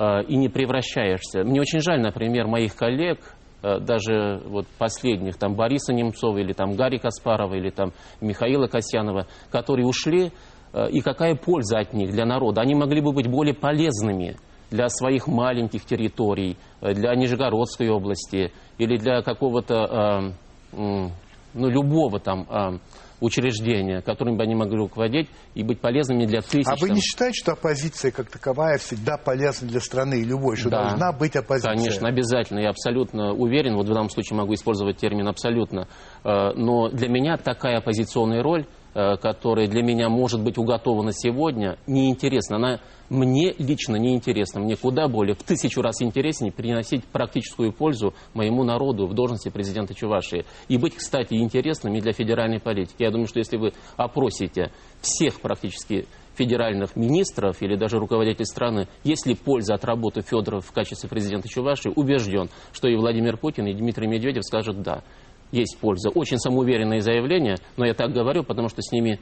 [0.00, 1.44] и не превращаешься.
[1.44, 3.18] Мне очень жаль, например, моих коллег,
[3.62, 9.26] э, даже вот последних, там Бориса Немцова или там Гарри Каспарова или там Михаила Касьянова,
[9.50, 10.32] которые ушли,
[10.72, 12.62] э, и какая польза от них для народа.
[12.62, 14.36] Они могли бы быть более полезными
[14.70, 20.32] для своих маленьких территорий, э, для Нижегородской области или для какого-то,
[20.72, 21.10] э,
[21.52, 22.78] ну, любого там э,
[23.20, 26.66] учреждения, которым бы они могли руководить и быть полезными для тысяч.
[26.66, 30.88] А вы не считаете, что оппозиция как таковая всегда полезна для страны любой, что да,
[30.88, 31.74] должна быть оппозиция?
[31.74, 32.60] Конечно, обязательно.
[32.60, 35.88] Я абсолютно уверен, вот в данном случае могу использовать термин абсолютно.
[36.24, 42.56] Но для меня такая оппозиционная роль Э, которая для меня может быть уготована сегодня, неинтересна.
[42.56, 44.60] Она мне лично неинтересна.
[44.60, 49.94] Мне куда более, в тысячу раз интереснее приносить практическую пользу моему народу в должности президента
[49.94, 50.44] Чувашии.
[50.68, 53.02] И быть, кстати, интересным и для федеральной политики.
[53.02, 59.26] Я думаю, что если вы опросите всех практически федеральных министров или даже руководителей страны, есть
[59.26, 63.74] ли польза от работы Федорова в качестве президента Чувашии, убежден, что и Владимир Путин, и
[63.74, 65.02] Дмитрий Медведев скажут «да»
[65.52, 66.10] есть польза.
[66.10, 69.20] Очень самоуверенные заявления, но я так говорю, потому что с ними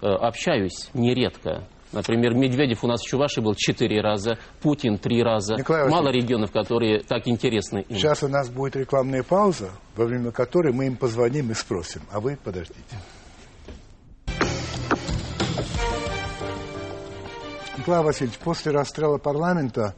[0.00, 1.66] э, общаюсь нередко.
[1.92, 5.54] Например, Медведев у нас в Чувашии был четыре раза, Путин три раза.
[5.54, 7.96] Николай Мало регионов, которые так интересны им.
[7.96, 12.02] Сейчас у нас будет рекламная пауза, во время которой мы им позвоним и спросим.
[12.12, 12.82] А вы подождите.
[17.78, 19.94] Николай Васильевич, после расстрела парламента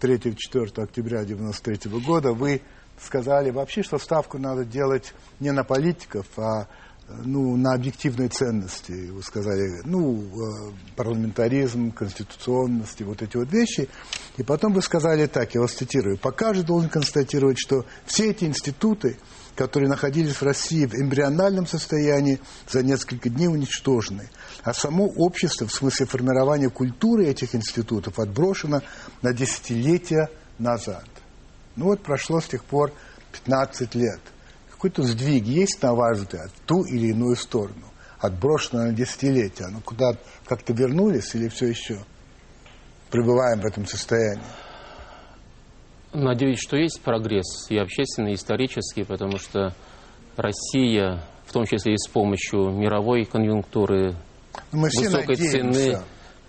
[0.00, 2.60] 3-4 октября 1993 года вы
[3.04, 6.66] сказали вообще, что ставку надо делать не на политиков, а
[7.24, 13.88] ну, на объективные ценности, вы сказали, ну, э, парламентаризм, конституционность и вот эти вот вещи.
[14.36, 18.44] И потом вы сказали так, я вас цитирую, «Пока же должен констатировать, что все эти
[18.44, 19.18] институты,
[19.56, 24.30] которые находились в России в эмбриональном состоянии, за несколько дней уничтожены,
[24.62, 28.82] а само общество в смысле формирования культуры этих институтов отброшено
[29.22, 31.04] на десятилетия назад».
[31.76, 32.92] Ну вот прошло с тех пор
[33.32, 34.20] 15 лет–
[34.80, 37.84] какой-то сдвиг есть, на ваш взгляд, в ту или иную сторону?
[38.18, 39.66] Отброшено на десятилетия.
[39.70, 40.14] Ну, куда
[40.46, 41.98] как-то вернулись или все еще
[43.10, 44.42] пребываем в этом состоянии?
[46.14, 49.74] Надеюсь, что есть прогресс и общественный, и исторический, потому что
[50.38, 54.14] Россия, в том числе и с помощью мировой конъюнктуры,
[54.72, 56.00] Мы высокой цены,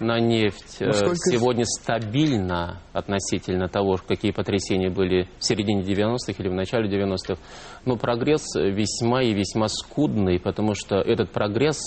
[0.01, 1.15] на нефть ну, сколько...
[1.15, 7.39] сегодня стабильно относительно того, какие потрясения были в середине 90-х или в начале 90-х.
[7.85, 11.79] Но прогресс весьма и весьма скудный, потому что этот прогресс,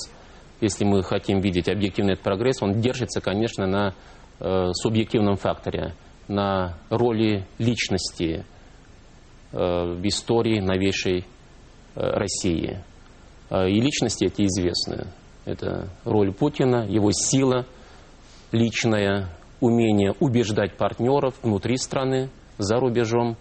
[0.60, 3.94] если мы хотим видеть объективный этот прогресс, он держится, конечно, на
[4.40, 5.94] э, субъективном факторе,
[6.28, 8.44] на роли личности
[9.52, 11.24] э, в истории новейшей э,
[11.94, 12.82] России.
[13.50, 15.08] Э, и личности эти известны.
[15.44, 17.66] Это роль Путина, его сила–
[18.54, 19.28] личное
[19.60, 23.36] умение убеждать партнеров внутри страны, за рубежом.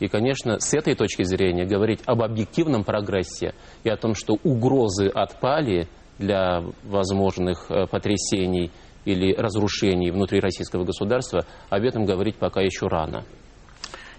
[0.00, 5.08] И, конечно, с этой точки зрения говорить об объективном прогрессе и о том, что угрозы
[5.08, 5.86] отпали
[6.18, 8.70] для возможных э, потрясений
[9.04, 13.24] или разрушений внутри российского государства, об этом говорить пока еще рано.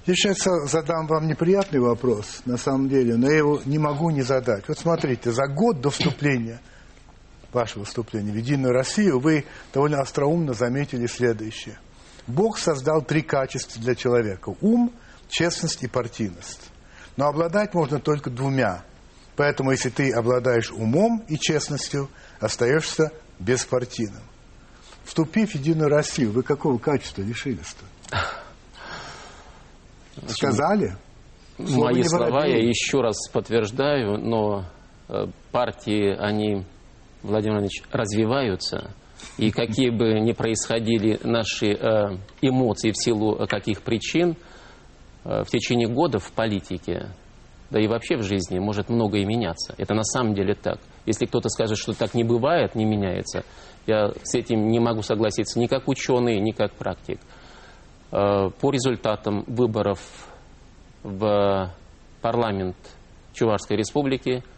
[0.06, 4.22] Я сейчас задам вам неприятный вопрос, на самом деле, но я его не могу не
[4.22, 4.68] задать.
[4.68, 6.62] Вот смотрите, за год до вступления–
[7.56, 11.80] ваше выступление в «Единую Россию», вы довольно остроумно заметили следующее.
[12.28, 14.94] Бог создал три качества для человека– ум,
[15.30, 16.70] честность и партийность.
[17.18, 18.84] Но обладать можно только двумя.
[19.36, 24.24] Поэтому, если ты обладаешь умом и честностью, остаешься беспартийным.
[25.04, 27.86] Вступив в Единую Россию, вы какого качества лишились-то?
[30.28, 30.98] Сказали?
[31.58, 34.66] Мои слова я еще раз подтверждаю, но
[35.08, 36.66] э, партии, они
[37.26, 38.92] Владимир Владимирович, развиваются,
[39.38, 44.36] и какие бы ни происходили наши э, эмоции в силу каких причин,
[45.24, 47.10] э, в течение года в политике,
[47.72, 49.74] да и вообще в жизни может многое меняться.
[49.78, 50.80] Это на самом деле так.
[51.06, 53.44] Если кто-то скажет, что так не бывает, не меняется,
[53.88, 57.20] я с этим не могу согласиться ни как ученый, ни как практик.
[58.12, 60.00] Э, по результатам выборов
[61.04, 61.74] в
[62.22, 62.78] парламент
[63.34, 64.44] Чувашской республики–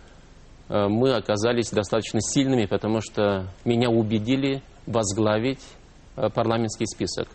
[0.69, 5.63] мы оказались достаточно сильными, потому что меня убедили возглавить
[6.15, 7.27] э, парламентский список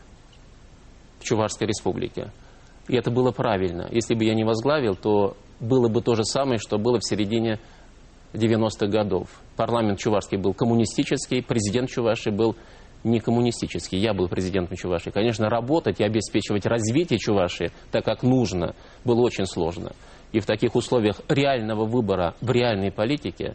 [1.21, 2.31] в Чувашской республике.
[2.88, 3.88] И это было правильно.
[3.90, 7.61] Если бы я не возглавил, то было бы то же самое, что было в середине
[8.33, 9.29] 90-х годов.
[9.57, 12.57] Парламент чувашский был коммунистический, президент Чуваши был
[13.05, 13.99] не коммунистический.
[13.99, 15.11] Я был президентом Чуваши.
[15.11, 19.92] Конечно, работать и обеспечивать развитие Чуваши так, как нужно, было очень сложно
[20.33, 23.55] и в таких условиях реального выбора в реальной политике,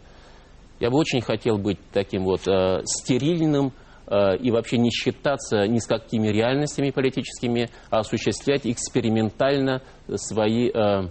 [0.80, 3.72] я бы очень хотел быть таким вот э, стерильным
[4.06, 9.82] э, и вообще не считаться ни с какими реальностями политическими, а осуществлять экспериментально
[10.14, 11.08] свои э,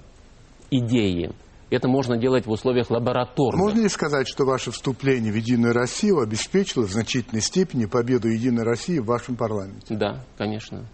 [0.71, 1.31] идеи.
[1.69, 3.59] Это можно делать в условиях лабораторных.
[3.59, 8.63] Можно ли сказать, что ваше вступление в Единую Россию обеспечило в значительной степени победу Единой
[8.63, 9.93] России в вашем парламенте?
[9.93, 10.85] Да, конечно.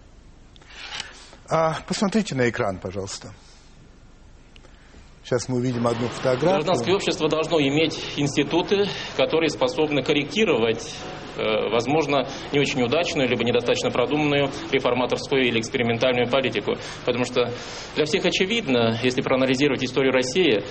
[1.48, 3.34] А, посмотрите на экран, пожалуйста.
[5.34, 6.52] Сейчас мы увидим одну фотографию.
[6.52, 8.86] Гражданское общество должно иметь институты,
[9.18, 10.94] которые способны корректировать
[11.38, 16.74] э, возможно, не очень удачную, либо недостаточно продуманную реформаторскую или экспериментальную политику.
[17.04, 17.52] Потому что
[17.96, 20.64] для всех очевидно, если проанализировать историю России,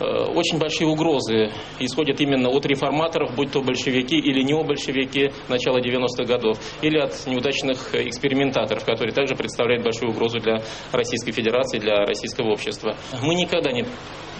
[0.00, 6.58] очень большие угрозы исходят именно от реформаторов, будь то большевики или необольшевики начала 90-х годов,
[6.82, 12.96] или от неудачных экспериментаторов, которые также представляют большую угрозу для Российской Федерации, для российского общества.
[13.22, 13.84] Мы никогда не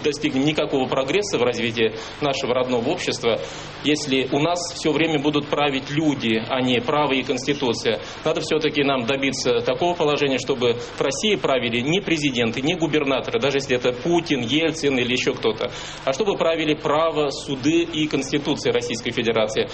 [0.03, 3.39] достигнем никакого прогресса в развитии нашего родного общества,
[3.83, 7.99] если у нас все время будут править люди, а не право и конституция.
[8.23, 13.57] Надо все-таки нам добиться такого положения, чтобы в России правили не президенты, не губернаторы, даже
[13.57, 15.71] если это Путин, Ельцин или еще кто-то,
[16.05, 19.69] а чтобы правили право, суды и конституция Российской Федерации.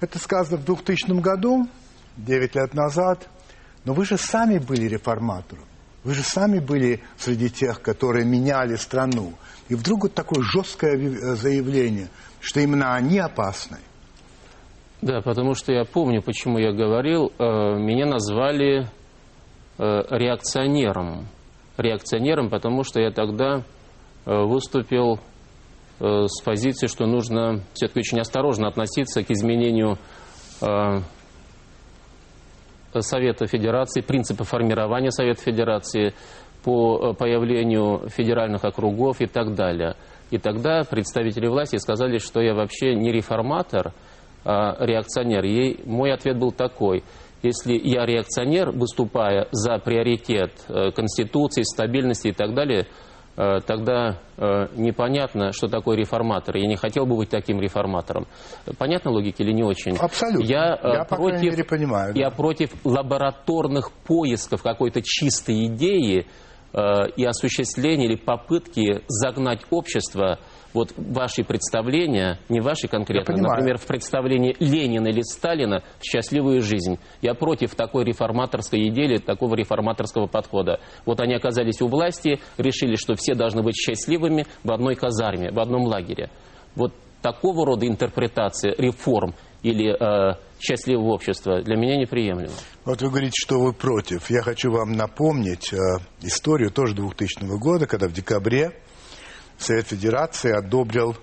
[0.00, 1.66] Это сказано в 2000 году,
[2.16, 3.28] 9 лет назад.
[3.84, 5.64] Но вы же сами были реформатором.
[6.04, 9.32] Вы же сами были среди тех, которые меняли страну.
[9.70, 12.08] И вдруг вот такое жесткое э, заявление,
[12.40, 13.78] что именно они опасны.
[15.00, 17.44] Да, потому что я помню, почему я говорил, э,
[17.78, 18.86] меня назвали э,
[19.78, 21.26] реакционером.
[21.78, 23.64] Реакционером, потому что я тогда
[24.26, 25.18] выступил
[25.98, 29.98] с позиции, что нужно все-таки очень осторожно относиться к изменению
[33.00, 36.14] Совета Федерации, принципа формирования Совета Федерации,
[36.64, 39.96] по э, появлению федеральных округов и так далее.
[40.30, 43.92] И тогда представители власти сказали, что я вообще не реформатор,
[44.44, 45.44] а реакционер.
[45.44, 47.04] Ей мой ответ был такой.
[47.42, 52.86] Если я реакционер, выступая за приоритет э, Конституции, стабильности и так далее,
[53.36, 56.56] тогда непонятно, что такое реформатор.
[56.56, 58.26] Я не хотел бы быть таким реформатором.
[58.78, 59.96] Понятна логика или не очень?
[59.96, 60.44] Абсолютно.
[60.44, 62.14] Я, я против, мере, понимаю.
[62.14, 66.26] Я против лабораторных поисков какой-то чистой идеи,
[66.74, 70.40] Э, и осуществление или попытки загнать общество
[70.74, 76.98] вот ваши представления, не ваши конкретно, например, в представлении Ленина или Сталина в счастливую жизнь.
[77.22, 80.80] Я против такой реформаторской идеи, такого реформаторского подхода.
[81.06, 85.60] Вот они оказались у власти, решили, что все должны быть счастливыми в одной казарме, в
[85.60, 86.30] одном лагере.
[86.74, 92.52] Вот такого рода интерпретация реформ или э, счастливого общества для меня неприемлемо.
[92.84, 94.28] Вот вы говорите, что вы против.
[94.28, 95.76] Я хочу вам напомнить э,
[96.20, 98.72] историю тоже 2000 года, когда в декабре
[99.58, 101.16] Совет Федерации одобрил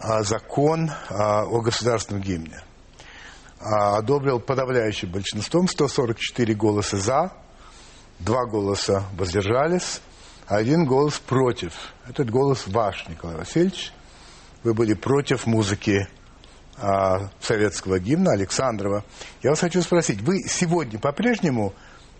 [0.00, 2.60] э, закон э, о государственном гимне.
[3.60, 7.32] Э, одобрил подавляющим большинством 144 голоса за,
[8.18, 10.00] два голоса воздержались,
[10.46, 11.72] один голос против.
[12.08, 13.92] Этот голос ваш, Николай Васильевич.
[14.64, 16.08] Вы были против музыки
[16.76, 19.04] а, советского гимна Александрова.
[19.42, 21.72] Я вас хочу спросить, вы сегодня по-прежнему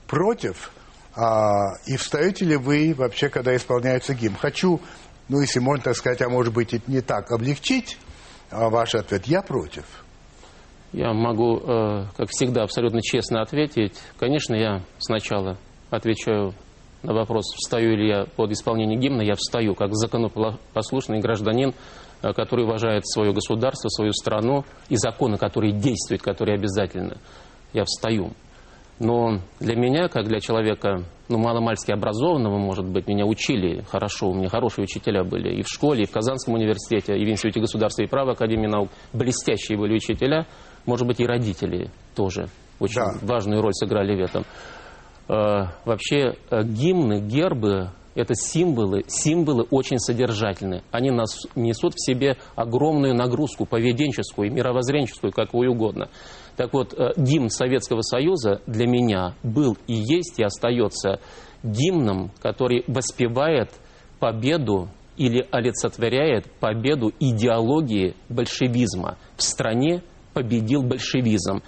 [0.07, 0.71] против
[1.17, 4.37] а, и встаете ли вы вообще, когда исполняется гимн?
[4.37, 4.81] Хочу,
[5.31, 7.97] ну, если можно так сказать, а может быть и не так, облегчить
[8.51, 9.27] а, ваш ответ.
[9.27, 9.85] Я против.
[10.93, 13.97] Я могу, э, как всегда, абсолютно честно ответить.
[14.19, 15.57] Конечно, я сначала
[15.89, 16.53] отвечаю
[17.03, 19.23] на вопрос, встаю ли я под исполнение гимна.
[19.23, 21.75] Я встаю как законопослушный гражданин
[22.23, 27.17] Э, который уважает свое государство, свою страну и законы, которые действуют, которые обязательны.
[27.73, 28.33] Я встаю.
[29.01, 34.35] Но для меня, как для человека, ну, маломальски образованного, может быть, меня учили хорошо, у
[34.35, 38.03] меня хорошие учителя были и в школе, и в Казанском университете, и в Институте государства
[38.03, 38.91] и права Академии наук.
[39.15, 40.47] Блестящие были учителя,
[40.85, 43.19] может быть, и родители тоже очень да.
[43.23, 44.45] важную роль сыграли в этом.
[45.29, 50.83] Э, вообще, э, гимны, гербы это символы, символы очень содержательны.
[50.91, 56.09] Они нас, несут в себе огромную нагрузку поведенческую, мировоззренческую, какую угодно.
[56.61, 61.19] Так вот, э, гимн Советского Союза для меня был и есть и остается
[61.63, 63.71] гимном, который воспевает
[64.19, 69.17] победу или олицетворяет победу идеологии большевизма.
[69.37, 70.03] В стране
[70.35, 71.63] победил большевизм.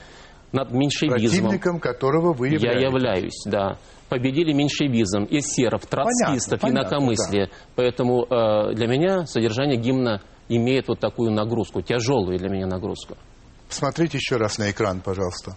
[0.52, 1.48] Над меньшевизмом.
[1.48, 2.82] Противником которого вы являетесь.
[2.82, 3.78] Я являюсь, да
[4.10, 7.46] победили меньшевизм, эсеров, троцкистов, понятно, инакомыслие.
[7.46, 7.52] Да.
[7.76, 13.16] Поэтому э, для меня содержание гимна имеет вот такую нагрузку, тяжелую для меня нагрузку.
[13.72, 15.56] Смотрите еще раз на экран, пожалуйста.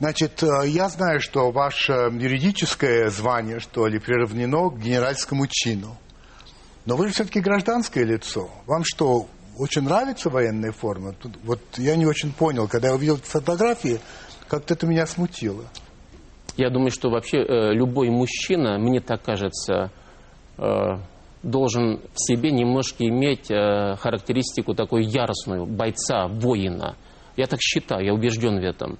[0.00, 5.96] Значит, э, я знаю, что ваше юридическое звание, что ли, приравнено к генеральскому чину.
[6.86, 8.48] Но вы же все-таки гражданское лицо.
[8.66, 9.26] Вам что,
[9.58, 11.14] очень нравится военная форма?
[11.42, 14.00] Вот я не очень понял, когда я увидел фотографии,
[14.48, 15.64] как-то это меня смутило.
[16.56, 19.90] Я думаю, что вообще э, любой мужчина, мне так кажется,
[20.56, 20.62] э,
[21.42, 26.96] должен в себе немножко иметь э, характеристику такой яростную, бойца, воина.
[27.36, 28.98] Я так считаю, я убежден в этом.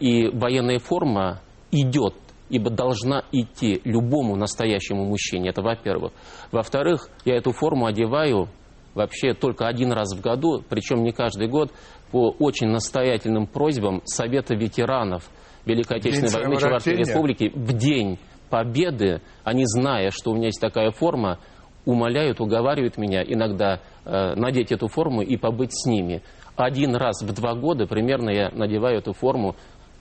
[0.00, 2.14] И военная форма идет,
[2.48, 5.50] ибо должна идти любому настоящему мужчине.
[5.50, 6.12] Это во-первых.
[6.50, 8.48] Во-вторых, я эту форму одеваю
[8.94, 11.70] вообще только один раз в году, причем не каждый год,
[12.10, 15.28] по очень настоятельным просьбам Совета ветеранов–
[15.64, 18.18] Великой Отечественной войны Чувашской Республики в день
[18.48, 21.38] победы, они, зная, что у меня есть такая форма,
[21.84, 26.22] умоляют, уговаривают меня иногда э, надеть эту форму и побыть с ними.
[26.56, 29.56] Один раз в два года примерно я надеваю эту форму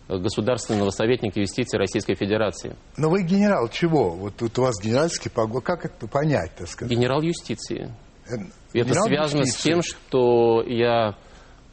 [0.07, 2.75] э, государственного советника юстиции Российской Федерации.
[2.97, 4.11] Но вы генерал чего?
[4.11, 5.61] Вот тут у вас генеральский погон.
[5.61, 6.91] Как это понять, так сказать?
[6.95, 7.93] Генерал юстиции.
[8.29, 8.35] Э,
[8.73, 9.59] это связано юстиции.
[9.59, 11.15] с тем, что я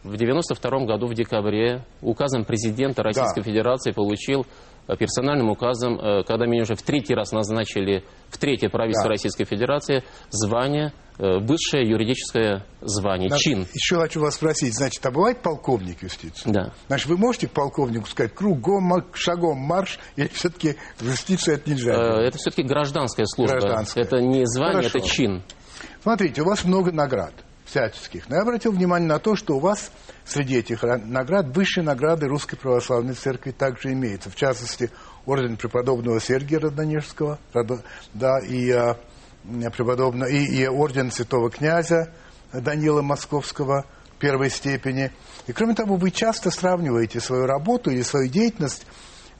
[0.07, 3.43] в 92 году в декабре указом президента Российской да.
[3.43, 4.47] Федерации получил
[4.95, 9.15] персональным указом, э, когда меня уже в третий раз назначили в третье правительство да.
[9.15, 13.67] Российской Федерации, звание, э, высшее юридическое звание, На, чин.
[13.75, 16.51] Еще хочу вас спросить, значит, а бывает полковник юстиции?
[16.51, 16.73] Да.
[16.87, 21.93] Значит, вы можете полковнику сказать кругом, шагом марш, или все-таки в юстиции это нельзя?
[21.93, 23.59] Это все-таки гражданская служба.
[23.59, 24.05] Гражданская.
[24.05, 24.99] Это не звание, Хорошо.
[24.99, 25.43] это чин.
[26.03, 27.33] Смотрите, у вас много наград
[27.67, 28.29] всяческих.
[28.29, 29.91] Но я обратил внимание на то, что у вас
[30.25, 34.31] среди этих наград высшие награды Русской Православной Церкви также имеются.
[34.31, 34.91] В частности,
[35.27, 37.39] орден преподобного Сергия Родонежского,
[38.15, 38.97] да, и а,
[39.45, 42.13] преподобного, и, и орден святого князя
[42.53, 43.85] Данила Московского
[44.19, 45.13] первой степени.
[45.47, 48.87] И кроме того, вы часто сравниваете свою работу или свою деятельность,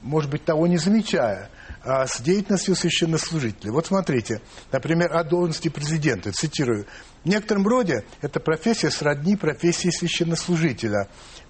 [0.01, 1.49] может быть, того не замечая,
[1.83, 3.71] а с деятельностью священнослужителя.
[3.71, 6.85] Вот смотрите, например, о должности президента, цитирую.
[7.23, 11.07] В некотором роде эта профессия сродни профессии священнослужителя,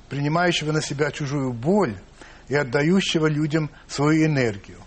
[0.10, 1.96] принимающего на себя чужую боль
[2.48, 4.78] и отдающего людям свою энергию.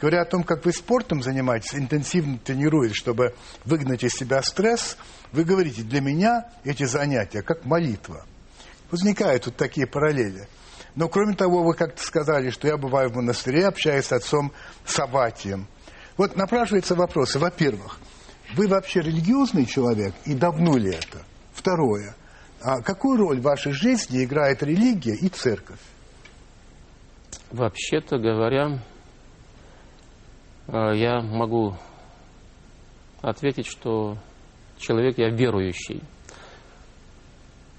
[0.00, 3.34] Говоря о том, как вы спортом занимаетесь, интенсивно тренируетесь, чтобы
[3.66, 4.96] выгнать из себя стресс,
[5.30, 8.24] вы говорите, для меня эти занятия как молитва.
[8.90, 10.48] Возникают тут такие параллели.
[10.94, 14.52] Но кроме того, вы как-то сказали, что я бываю в монастыре, общаюсь с отцом
[14.84, 15.66] Саватием.
[16.16, 17.36] Вот напрашивается вопрос.
[17.36, 17.98] Во-первых,
[18.56, 21.24] вы вообще религиозный человек и давно ли это?
[21.52, 22.14] Второе.
[22.62, 25.80] А какую роль в вашей жизни играет религия и церковь?
[27.50, 28.80] Вообще-то говоря,
[30.72, 31.74] Э, я могу
[33.22, 34.16] ответить, что
[34.78, 36.02] человек я верующий.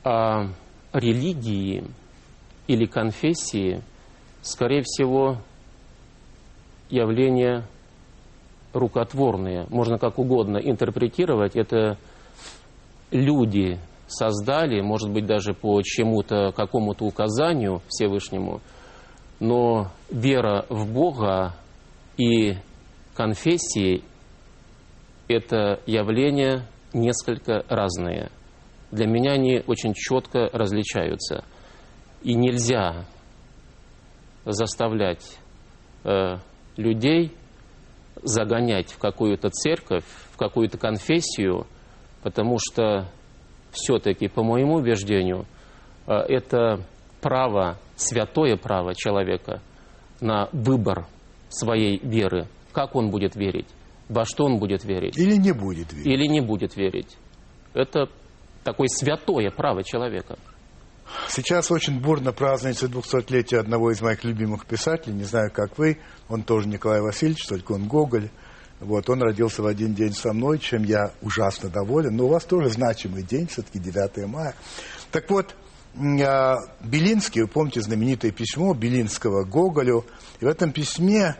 [0.03, 0.47] А
[0.91, 1.85] религии
[2.67, 3.81] или конфессии,
[4.41, 5.37] скорее всего,
[6.89, 7.65] явления
[8.73, 9.65] рукотворные.
[9.69, 11.55] Можно как угодно интерпретировать.
[11.55, 11.97] Это
[13.11, 18.61] люди создали, может быть, даже по чему-то, какому-то указанию Всевышнему,
[19.39, 21.55] но вера в Бога
[22.17, 22.55] и
[23.15, 24.03] конфессии
[25.27, 28.29] это явления несколько разные.
[28.91, 31.45] Для меня они очень четко различаются.
[32.21, 33.05] И нельзя
[34.45, 35.39] заставлять
[36.03, 36.35] э,
[36.75, 37.31] людей
[38.23, 41.67] загонять в какую-то церковь, в какую-то конфессию,
[42.23, 43.09] потому что
[43.71, 45.45] все-таки, по моему убеждению,
[46.07, 46.85] э, это
[47.21, 49.61] право, святое право человека
[50.19, 51.07] на выбор
[51.49, 53.67] своей веры– как он будет верить?
[54.09, 55.17] Во что он будет верить?
[55.17, 56.05] Или не будет верить.
[56.05, 57.17] Или не будет верить.
[57.73, 58.09] Это
[58.63, 60.37] такое святое право человека.
[61.29, 65.99] Сейчас очень бурно празднуется 200-летие одного из моих любимых писателей, не знаю, как вы,
[66.29, 68.29] он тоже Николай Васильевич, только он Гоголь.
[68.79, 72.15] Вот, он родился в один день со мной, чем я ужасно доволен.
[72.15, 74.55] Но у вас тоже значимый день, все-таки 9 мая.
[75.11, 75.55] Так вот,
[75.93, 80.05] Белинский, вы помните знаменитое письмо Белинского Гоголю,
[80.39, 81.35] и в этом письме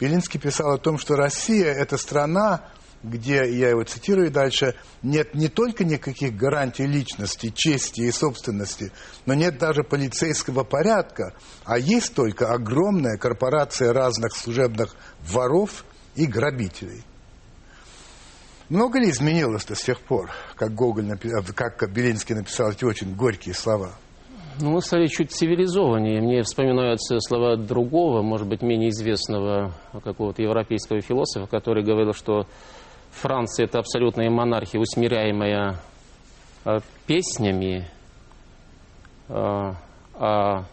[0.00, 2.62] Белинский писал о том, что Россия– это страна,
[3.02, 8.92] где, я его цитирую дальше, нет не только никаких гарантий личности, чести и собственности,
[9.26, 11.34] но нет даже полицейского порядка,
[11.64, 15.84] а есть только огромная корпорация разных служебных воров
[16.14, 17.04] и грабителей.
[18.68, 21.16] Много ли изменилось-то с тех пор, как, Гоголь,
[21.54, 23.92] как Белинский написал эти очень горькие слова–
[24.58, 26.22] ну, мы стали чуть цивилизованнее.
[26.22, 32.46] Мне вспоминаются слова другого, может быть, менее известного какого-то европейского философа, который говорил, что
[33.16, 35.80] Франция– это абсолютная монархия, усмиряемая
[36.64, 37.88] а, песнями,
[39.28, 39.74] а,
[40.14, 40.64] а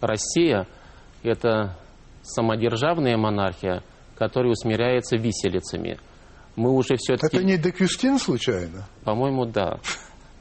[0.00, 0.66] Россия–
[1.22, 1.76] это
[2.22, 3.82] самодержавная монархия,
[4.16, 5.98] которая усмиряется виселицами.
[6.56, 7.36] Мы уже все-таки...
[7.36, 8.86] Это не Декюстин случайно?
[9.04, 9.78] По-моему, да.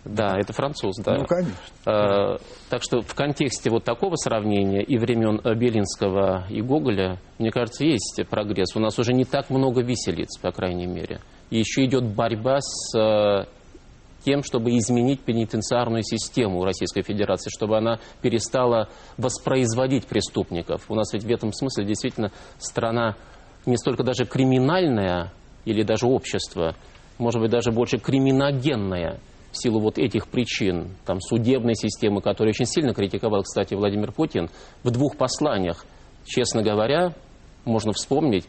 [0.04, 1.18] Да, это француз, да.
[1.18, 1.54] Ну, конечно.
[1.86, 2.38] А,
[2.70, 8.22] так что в контексте вот такого сравнения и времен Белинского и Гоголя, мне кажется, есть
[8.30, 8.76] прогресс.
[8.76, 11.22] У нас уже не так много виселиц, по крайней мере.
[11.50, 13.48] И еще идет борьба с а,
[14.26, 20.90] тем, чтобы изменить пенитенциарную систему Российской Федерации, чтобы она перестала воспроизводить преступников.
[20.90, 23.16] У нас ведь в этом смысле действительно страна
[23.66, 25.32] не столько даже криминальная
[25.66, 26.76] или даже общество,
[27.18, 29.20] может быть, даже больше криминогенная,
[29.52, 34.50] в силу вот этих причин, там, судебной системы, которую очень сильно критиковал, кстати, Владимир Путин,
[34.84, 35.86] в двух посланиях,
[36.26, 37.14] честно говоря,
[37.66, 38.46] можно вспомнить,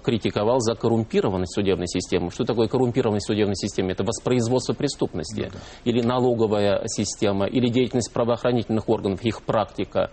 [0.00, 2.30] критиковал за коррумпированность судебной системы.
[2.30, 3.92] Что такое коррумпированность судебной системы?
[3.92, 5.42] Это воспроизводство преступности.
[5.44, 5.58] Ну, да.
[5.84, 10.10] Или налоговая система, или деятельность правоохранительных органов, их практика.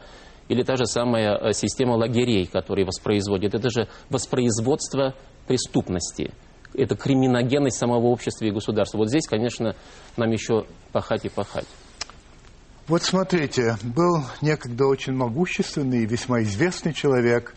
[0.49, 3.53] Или та же самая э, система лагерей, которые воспроизводят.
[3.55, 5.13] Это же воспроизводство
[5.47, 6.31] преступности
[6.75, 8.97] это криминогенность самого общества и государства.
[8.97, 9.75] Вот здесь, конечно,
[10.17, 11.67] нам еще пахать и пахать.
[12.87, 17.55] Вот смотрите, был некогда очень могущественный и весьма известный человек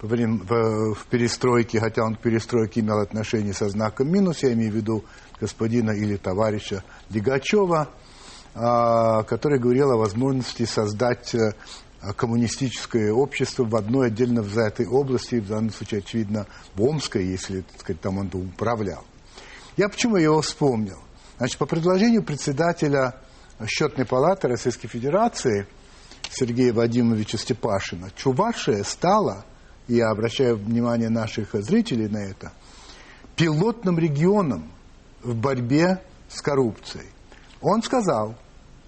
[0.00, 4.72] в, в, в перестройке, хотя он к перестройке имел отношение со знаком минус, я имею
[4.72, 5.04] в виду
[5.40, 7.88] господина или товарища Лигачева,
[8.54, 11.52] а, который говорил о возможности создать э,
[12.16, 17.80] коммунистическое общество в одной отдельно взятой области, в данном случае, очевидно, в Омской, если, так
[17.80, 19.04] сказать, там он управлял.
[19.76, 20.98] Я почему его вспомнил?
[21.38, 23.14] Значит, по предложению председателя
[23.66, 25.66] Счетной палаты Российской Федерации
[26.30, 29.44] Сергея Вадимовича Степашина, Чувашия стала,
[29.96, 32.52] я обращаю внимание наших зрителей на это,
[33.36, 34.70] пилотным регионом
[35.22, 37.08] в борьбе с коррупцией.
[37.60, 38.36] Он сказал,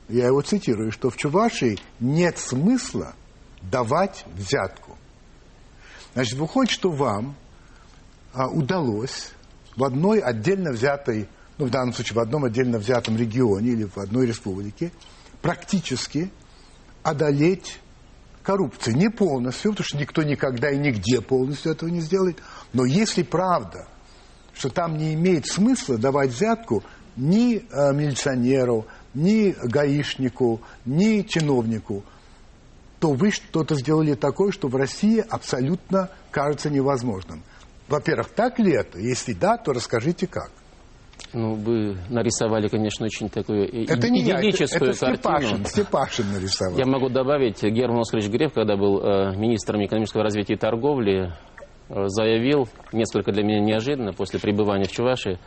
[0.09, 3.15] я его цитирую, что в Чувашии нет смысла
[3.63, 4.97] давать взятку.
[6.15, 7.35] Значит, выходит, что вам
[8.35, 9.33] а, удалось
[9.77, 11.29] в одной отдельно взятой,
[11.59, 14.93] ну, в данном случае в одном отдельно взятом регионе или в одной республике
[15.41, 16.31] практически
[17.03, 17.81] одолеть
[18.43, 18.97] коррупцию.
[18.97, 22.43] Не полностью, потому что никто никогда и нигде полностью этого не сделает.
[22.73, 23.87] Но если правда,
[24.55, 26.83] что там не имеет смысла давать взятку
[27.17, 32.05] ни э, милиционеру, ни гаишнику, ни чиновнику,
[33.01, 37.43] то вы что-то сделали такое, что в России абсолютно кажется невозможным.
[37.89, 38.99] Во-первых, так ли это?
[38.99, 40.51] Если да, то расскажите как.
[41.35, 45.65] Ну, вы нарисовали, конечно, очень такую это не идиллическую я, это, это картину.
[45.65, 46.79] Степашин, Степашин нарисовал.
[46.79, 51.33] Я могу добавить, Герман Оскарович Греф, когда был э, министром экономического развития и торговли,
[51.89, 55.39] э, заявил, несколько для меня неожиданно, после пребывания в Чувашии,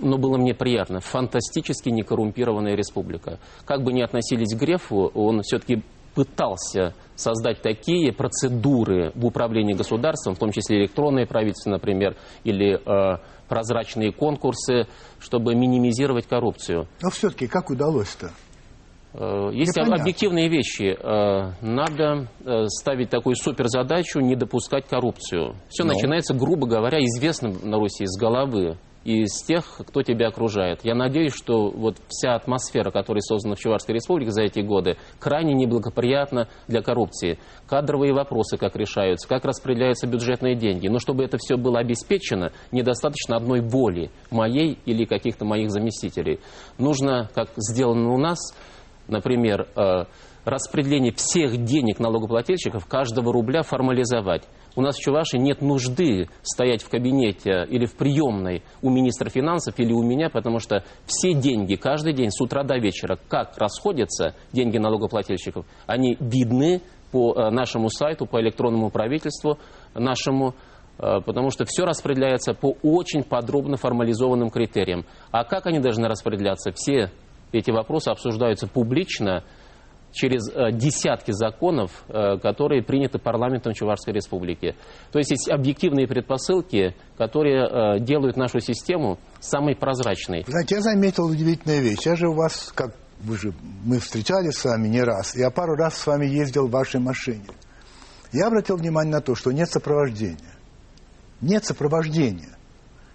[0.00, 3.38] но было мне приятно, фантастически некоррумпированная республика.
[3.64, 5.82] Как бы ни относились к Грефу, он все-таки
[6.14, 13.18] пытался создать такие процедуры в управлении государством, в том числе электронные правительства, например, или э,
[13.48, 14.86] прозрачные конкурсы,
[15.20, 16.88] чтобы минимизировать коррупцию.
[17.02, 18.32] Но все-таки как удалось-то?
[19.14, 20.02] Э, есть Непонятно.
[20.02, 20.96] объективные вещи.
[20.98, 25.54] Э, надо э, ставить такую суперзадачу не допускать коррупцию.
[25.68, 25.90] Все Но.
[25.90, 25.94] Ну.
[25.94, 30.80] начинается, грубо говоря, известным на Руси с головы из тех, кто тебя окружает.
[30.82, 35.54] Я надеюсь, что вот вся атмосфера, которая создана в Чувашской республике за эти годы, крайне
[35.54, 37.38] неблагоприятна для коррупции.
[37.66, 40.88] Кадровые вопросы как решаются, как распределяются бюджетные деньги.
[40.88, 46.40] Но чтобы это все было обеспечено, недостаточно одной воли моей или каких-то моих заместителей.
[46.78, 48.38] Нужно, как сделано у нас,
[49.08, 50.04] например, э,
[50.44, 54.44] распределение всех денег налогоплательщиков, каждого рубля формализовать.
[54.76, 59.78] У нас в Чувашии нет нужды стоять в кабинете или в приемной у министра финансов
[59.78, 64.34] или у меня, потому что все деньги каждый день с утра до вечера, как расходятся
[64.52, 66.82] деньги налогоплательщиков, они видны
[67.12, 69.58] по э, нашему сайту, по электронному правительству
[69.94, 70.54] нашему,
[70.98, 75.06] э, потому что все распределяется по очень подробно формализованным критериям.
[75.30, 76.72] А как они должны распределяться?
[76.74, 77.12] Все
[77.52, 79.44] эти вопросы обсуждаются публично,
[80.14, 84.76] через э, десятки законов, э, которые приняты парламентом Чувашской Республики.
[85.12, 90.44] То есть есть объективные предпосылки, которые э, делают нашу систему самой прозрачной.
[90.46, 92.06] Знаете, я заметил удивительную вещь.
[92.06, 93.52] Я же у вас, как вы же,
[93.84, 95.34] мы встречались с вами не раз.
[95.34, 97.46] Я пару раз с вами ездил в вашей машине.
[98.32, 100.54] Я обратил внимание на то, что нет сопровождения.
[101.40, 102.56] Нет сопровождения.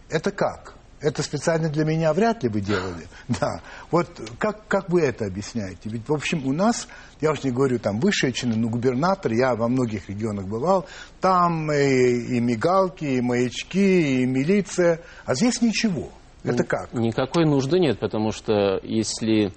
[0.09, 0.75] Это как?
[1.01, 3.07] Это специально для меня вряд ли бы делали.
[3.27, 3.61] Да.
[3.89, 5.89] Вот как, как вы это объясняете?
[5.89, 6.87] Ведь, в общем, у нас,
[7.21, 10.85] я уж не говорю там высшие чины, но губернатор, я во многих регионах бывал,
[11.21, 16.09] там и, и мигалки, и маячки, и милиция, а здесь ничего.
[16.43, 16.93] Это как?
[16.93, 19.53] Никакой нужды нет, потому что если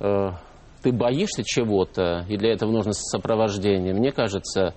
[0.00, 0.30] э,
[0.82, 4.74] ты боишься чего-то, и для этого нужно сопровождение, мне кажется,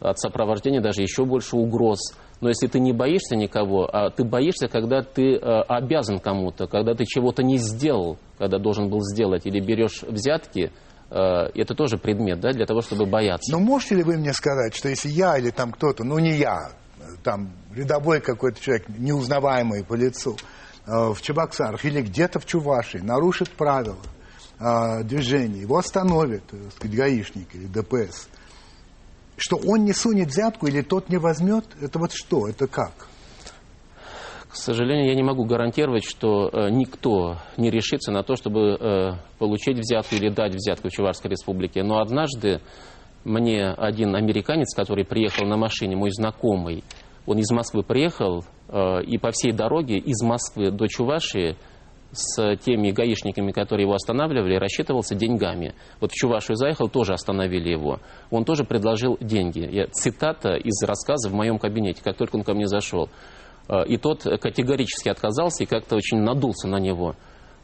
[0.00, 1.98] от сопровождения даже еще больше угроз–
[2.44, 6.94] но если ты не боишься никого, а ты боишься, когда ты э, обязан кому-то, когда
[6.94, 10.70] ты чего-то не сделал, когда должен был сделать, или берешь взятки,
[11.10, 11.16] э,
[11.54, 13.50] это тоже предмет, да, для того, чтобы бояться.
[13.50, 16.68] Но можете ли вы мне сказать, что если я или там кто-то, ну не я,
[17.22, 20.36] там рядовой какой-то человек, неузнаваемый по лицу,
[20.86, 23.96] э, в Чебоксарах или где-то в Чувашии нарушит правила
[24.60, 28.28] э, движения, его остановит, так сказать, гаишник или ДПС–
[29.36, 33.08] что он не сунет взятку или тот не возьмет, это вот что, это как?
[34.48, 39.12] К сожалению, я не могу гарантировать, что э, никто не решится на то, чтобы э,
[39.40, 41.82] получить взятку или дать взятку в Чувашской республике.
[41.82, 42.60] Но однажды
[43.24, 46.84] мне один американец, который приехал на машине, мой знакомый,
[47.26, 51.56] он из Москвы приехал, э, и по всей дороге из Москвы до Чувашии
[52.14, 55.74] с теми гаишниками, которые его останавливали, рассчитывался деньгами.
[56.00, 58.00] Вот в Чувашию заехал, тоже остановили его.
[58.30, 59.68] Он тоже предложил деньги.
[59.70, 63.08] Я, цитата из рассказа в моем кабинете, как только он ко мне зашел.
[63.68, 67.16] Э, и тот категорически отказался и как-то очень надулся на него.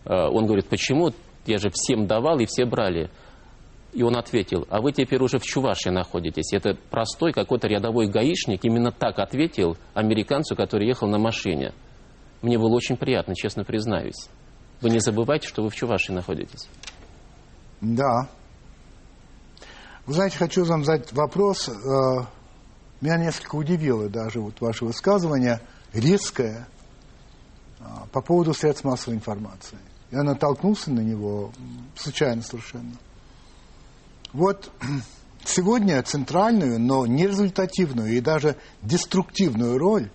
[0.05, 1.11] Э, он говорит, почему?
[1.47, 3.11] Я же всем давал и все брали.
[3.93, 6.53] И он ответил, а вы теперь уже в Чувашии находитесь.
[6.53, 11.73] Это простой какой-то рядовой гаишник именно так ответил американцу, который ехал на машине.
[12.43, 14.29] Мне было очень приятно, честно признаюсь.
[14.81, 16.69] Вы не забывайте, что вы в Чувашии находитесь.
[17.81, 18.29] Да.
[20.07, 21.69] Вы знаете, хочу вам задать вопрос.
[21.69, 22.25] Э,
[23.01, 25.61] меня несколько удивило даже вот ваше высказывание,
[25.93, 26.67] резкое,
[27.79, 29.79] э, по поводу средств массовой информации.
[30.11, 31.53] Я натолкнулся на него
[31.97, 32.95] случайно совершенно.
[34.33, 34.71] Вот
[35.45, 40.11] сегодня центральную, но нерезультативную и даже деструктивную роль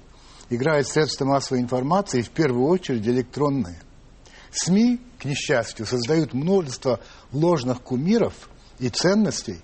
[0.49, 3.79] играют средства массовой информации, в первую очередь электронные.
[4.57, 6.99] СМИ, к несчастью, создают множество
[7.31, 8.49] ложных кумиров
[8.79, 9.61] и ценностей,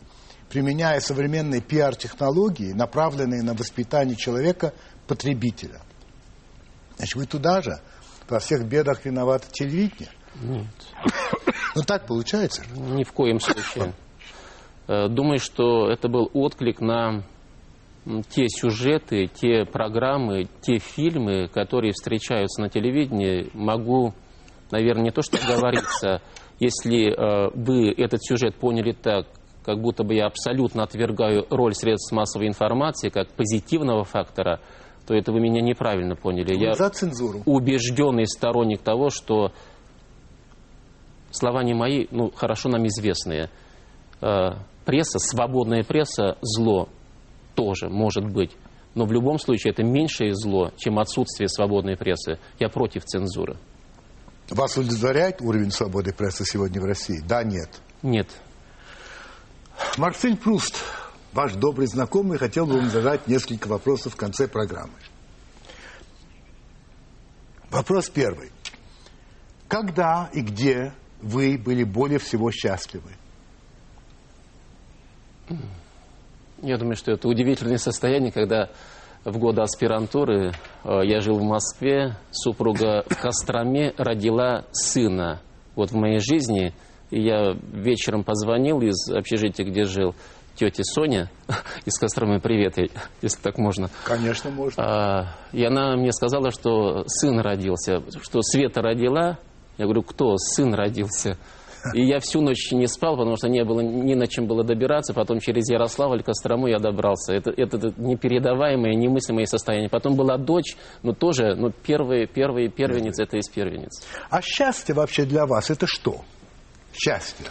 [0.50, 5.82] применяя современные пиар-технологии, направленные на воспитание человека-потребителя.
[6.98, 7.80] Значит, вы туда же,
[8.30, 10.10] во всех бедах виновато телевидение.
[10.42, 10.66] Нет.
[11.76, 12.64] Ну так получается.
[12.76, 13.94] Ни в коем случае.
[14.88, 17.24] Э, думаю, что это был отклик на
[18.30, 23.50] те сюжеты, те программы, те фильмы, которые встречаются на телевидении.
[23.54, 24.14] Могу,
[24.72, 26.22] наверное, не то что говориться,
[26.60, 29.28] если э, вы этот сюжет поняли так,
[29.64, 34.60] как будто бы я абсолютно отвергаю роль средств массовой информации как позитивного фактора,
[35.08, 36.56] то это вы меня неправильно поняли.
[36.56, 37.42] Я за цензуру.
[37.46, 39.52] убежденный сторонник того, что
[41.32, 43.50] слова не мои, ну, хорошо нам известные.
[44.22, 44.52] Э,
[44.86, 46.90] пресса, свободная пресса– зло
[47.56, 48.52] тоже может быть.
[48.94, 52.40] Но в любом случае это меньшее зло, чем отсутствие свободной прессы.
[52.60, 53.58] Я против цензуры.
[54.52, 57.22] Вас удовлетворяет уровень свободы прессы сегодня в России?
[57.26, 57.70] Да, нет.
[58.02, 58.28] Нет.
[59.98, 60.76] Марсель Пруст,
[61.32, 64.94] ваш добрый знакомый, хотел бы вам задать несколько вопросов в конце программы.
[67.70, 68.52] Вопрос первый.
[69.70, 73.12] Когда и где вы были более всего счастливы?
[76.62, 78.70] Я думаю, что это удивительное состояние, когда
[79.24, 80.52] в годы аспирантуры
[80.84, 85.42] э, я жил в Москве, супруга в Костроме родила сына.
[85.76, 86.74] Вот в моей жизни
[87.12, 90.16] я вечером позвонил из общежития, где жил,
[90.56, 91.30] тете Соня
[91.86, 92.78] из Костромы, привет,
[93.22, 93.90] если так можно.
[94.06, 94.84] Конечно, можно.
[94.84, 99.38] А, и она мне сказала, что сын родился, что Света родила.
[99.78, 100.36] Я говорю, кто?
[100.38, 101.38] Сын родился.
[101.94, 105.14] И я всю ночь не спал, потому что не было ни на чем было добираться.
[105.14, 107.34] Потом через Ярославль, Кострому я добрался.
[107.34, 109.90] Это, это, это непередаваемое, немыслимое состояние.
[109.90, 114.06] Потом была дочь, но тоже, ну, первый, первый первенец, это из первенец.
[114.30, 116.22] А счастье вообще для вас это что?
[116.94, 117.48] Счастье.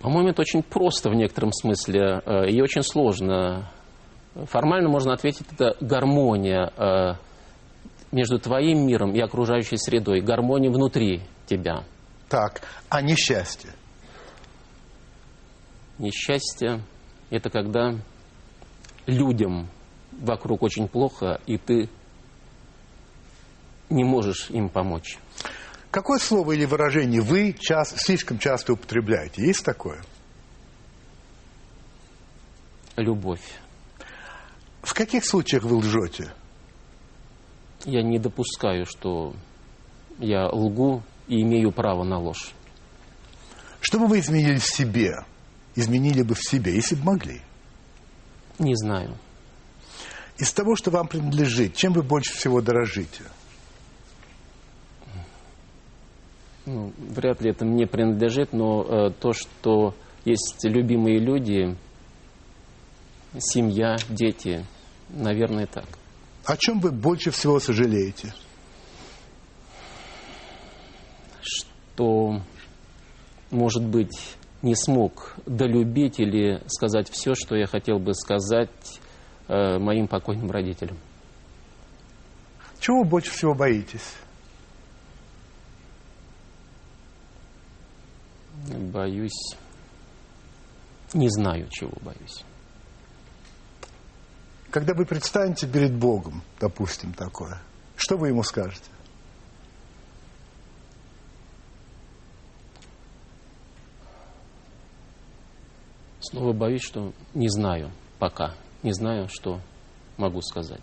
[0.00, 3.70] По-моему, это очень просто в некотором смысле э, и очень сложно.
[4.34, 7.14] Формально можно ответить, это гармония э,
[8.12, 11.84] между твоим миром и окружающей средой, гармония внутри тебя.
[12.34, 13.70] Так, а несчастье?
[15.98, 16.82] Несчастье–
[17.30, 17.94] это когда
[19.06, 19.68] людям
[20.10, 21.88] вокруг очень плохо, и ты
[23.88, 25.16] не можешь им помочь.
[25.92, 29.46] Какое слово или выражение вы час, слишком часто употребляете?
[29.46, 30.02] Есть такое?
[32.96, 33.60] Любовь.
[34.82, 36.34] В каких случаях вы лжете?
[37.84, 39.36] Я не допускаю, что
[40.18, 42.52] я лгу и имею право на ложь.
[43.80, 45.24] Что бы вы изменили в себе?
[45.74, 47.40] Изменили бы в себе, если бы могли?
[48.58, 49.16] Не знаю.
[50.38, 53.24] Из того, что вам принадлежит, чем вы больше всего дорожите?
[56.66, 59.94] Ну, вряд ли это мне принадлежит, но э, то, что
[60.24, 61.76] есть любимые люди,
[63.38, 64.64] семья, дети,
[65.10, 65.84] наверное, так.
[66.44, 68.32] О чем вы больше всего сожалеете?
[71.94, 72.40] Что,
[73.52, 79.00] может быть, не смог долюбить или сказать все, что я хотел бы сказать
[79.46, 80.98] э, моим покойным родителям.
[82.80, 84.14] Чего вы больше всего боитесь?
[88.92, 89.56] Боюсь.
[91.12, 92.44] Не знаю, чего боюсь.
[94.70, 97.62] Когда вы предстанете перед Богом, допустим, такое,
[97.96, 98.90] что вы ему скажете?
[106.30, 108.54] Снова боюсь, что не знаю пока.
[108.82, 109.60] Не знаю, что
[110.16, 110.80] могу сказать.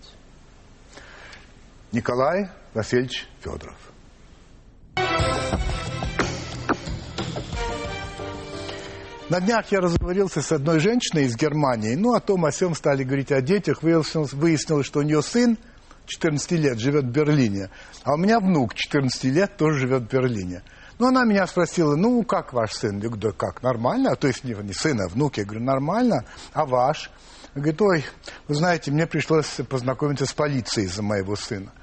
[1.91, 3.91] Николай Васильевич Федоров.
[9.29, 11.95] На днях я разговорился с одной женщиной из Германии.
[11.95, 13.81] Ну, о том, о всем стали говорить о детях.
[13.81, 15.57] Выяснилось, выяснилось, что у нее сын
[16.05, 17.71] 14 лет живет в Берлине.
[18.03, 20.61] А у меня внук 14 лет тоже живет в Берлине.
[21.01, 22.99] Ну, она меня спросила, ну, как ваш сын?
[22.99, 24.11] Я говорю, да как, нормально?
[24.11, 25.37] А то есть не, не сын, а внук.
[25.37, 26.25] Я говорю, нормально.
[26.53, 27.09] А ваш?
[27.55, 28.05] Говорит, ой,
[28.47, 31.73] вы знаете, мне пришлось познакомиться с полицией из-за моего сына.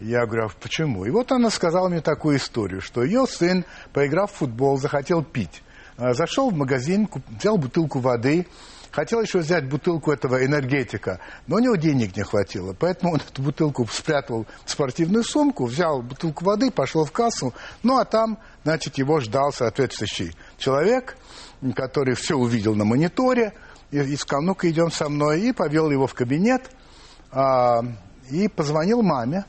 [0.00, 1.04] Я говорю, а почему?
[1.04, 5.62] И вот она сказала мне такую историю, что ее сын, поиграв в футбол, захотел пить.
[5.96, 7.08] А, зашел в магазин,
[7.38, 8.48] взял бутылку воды,
[8.96, 12.72] хотел еще взять бутылку этого энергетика, но у него денег не хватило.
[12.72, 17.52] Поэтому он эту бутылку спрятал в спортивную сумку, взял бутылку воды, пошел в кассу.
[17.82, 21.18] Ну, а там, значит, его ждал соответствующий человек,
[21.74, 23.52] который все увидел на мониторе,
[23.90, 26.70] и, и сказал, ну-ка, идем со мной, и повел его в кабинет.
[27.30, 27.82] А,
[28.30, 29.44] и позвонил маме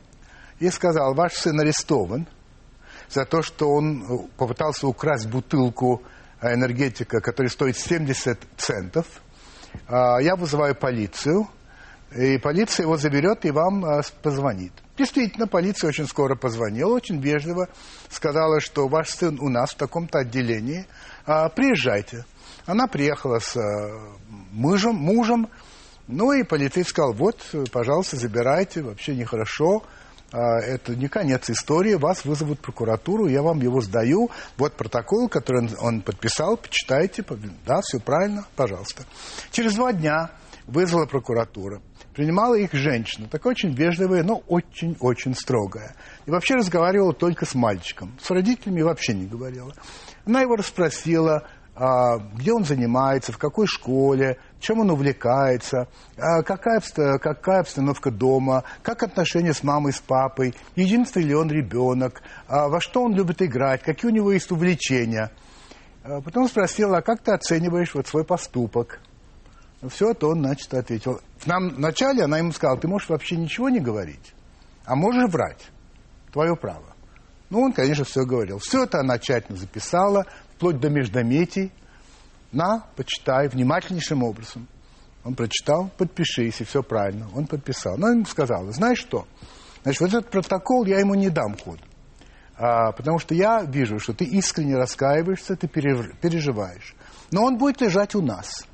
[0.60, 2.28] и сказал, ваш сын арестован
[3.10, 6.04] за то, что он э, попытался украсть бутылку
[6.42, 9.06] энергетика, которая стоит 70 центов.
[9.88, 11.48] А, я вызываю полицию,
[12.16, 14.74] и полиция его заберет и вам а, позвонит.
[14.98, 17.70] Действительно, полиция очень скоро позвонила, очень вежливо
[18.10, 20.86] сказала, что ваш сын у нас в таком-то отделении,
[21.26, 22.26] а, приезжайте.
[22.66, 23.58] Она приехала с
[24.52, 25.50] мужем, мужем,
[26.08, 29.84] ну и полицейский сказал, вот, пожалуйста, забирайте, вообще нехорошо,
[30.38, 34.30] это не конец истории, вас вызовут в прокуратуру, я вам его сдаю.
[34.58, 37.24] Вот протокол, который он, он подписал, почитайте,
[37.66, 39.04] да, все правильно, пожалуйста.
[39.52, 40.32] Через два дня
[40.68, 41.82] вызвала прокуратура.
[42.14, 45.96] Принимала их женщина, такая очень вежливая, но очень-очень строгая.
[46.26, 48.18] И вообще разговаривала только с мальчиком.
[48.22, 49.74] С родителями вообще не говорила.
[50.26, 55.88] Она его расспросила, а, где он занимается, в какой школе, чем он увлекается,
[56.18, 56.82] а, какая,
[57.20, 62.82] какая обстановка дома, как отношения с мамой, с папой, единственный ли он ребенок, а, во
[62.82, 65.32] что он любит играть, какие у него есть увлечения.
[66.04, 69.02] Потом спросила, а как ты оцениваешь вот свой поступок?
[69.90, 71.20] Все это он, значит, ответил.
[71.38, 74.34] В нам вначале она ему сказала, ты можешь вообще ничего не говорить,
[74.86, 75.70] а можешь врать.
[76.32, 76.96] Твое право.
[77.50, 78.60] Ну, он, конечно, все говорил.
[78.60, 81.72] Все это она тщательно записала, вплоть до междометий.
[82.52, 84.68] На, почитай внимательнейшим образом.
[85.24, 87.28] Он прочитал, подпишись, и все правильно.
[87.36, 87.98] Он подписал.
[87.98, 89.28] Но он ему сказал, знаешь что,
[89.84, 91.80] значит, вот этот протокол я ему не дам ход.
[92.56, 96.96] А, потому что я вижу, что ты искренне раскаиваешься, ты переживаешь.
[97.32, 98.66] Но он будет лежать у нас.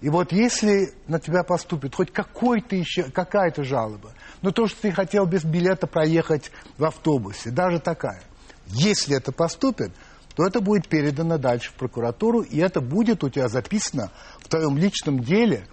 [0.00, 4.12] И вот если на тебя поступит хоть какой-то еще, какая-то жалоба,
[4.42, 8.20] ну то, что ты хотел без билета проехать в автобусе, даже такая,
[8.66, 9.92] если это поступит,
[10.34, 14.10] то это будет передано дальше в прокуратуру, и это будет у тебя записано
[14.40, 15.66] в твоем личном деле,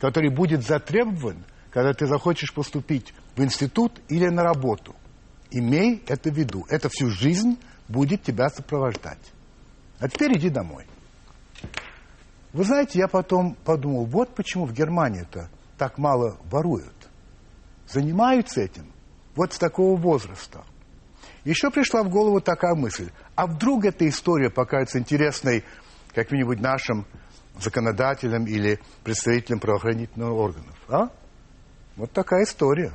[0.00, 4.94] который будет затребован, когда ты захочешь поступить в институт или на работу.
[5.50, 6.64] Имей это в виду.
[6.68, 7.58] Это всю жизнь
[7.88, 9.32] будет тебя сопровождать.
[9.98, 10.86] А теперь иди домой.
[12.52, 16.94] Вы знаете, я потом подумал, вот почему в Германии-то так мало воруют.
[17.88, 18.86] Занимаются этим
[19.34, 20.64] вот с такого возраста.
[21.44, 23.10] Еще пришла в голову такая мысль.
[23.34, 25.64] А вдруг эта история покажется интересной
[26.14, 27.06] каким-нибудь нашим
[27.60, 30.76] законодателям или представителям правоохранительных органов?
[30.88, 31.10] А?
[31.96, 32.92] Вот такая история.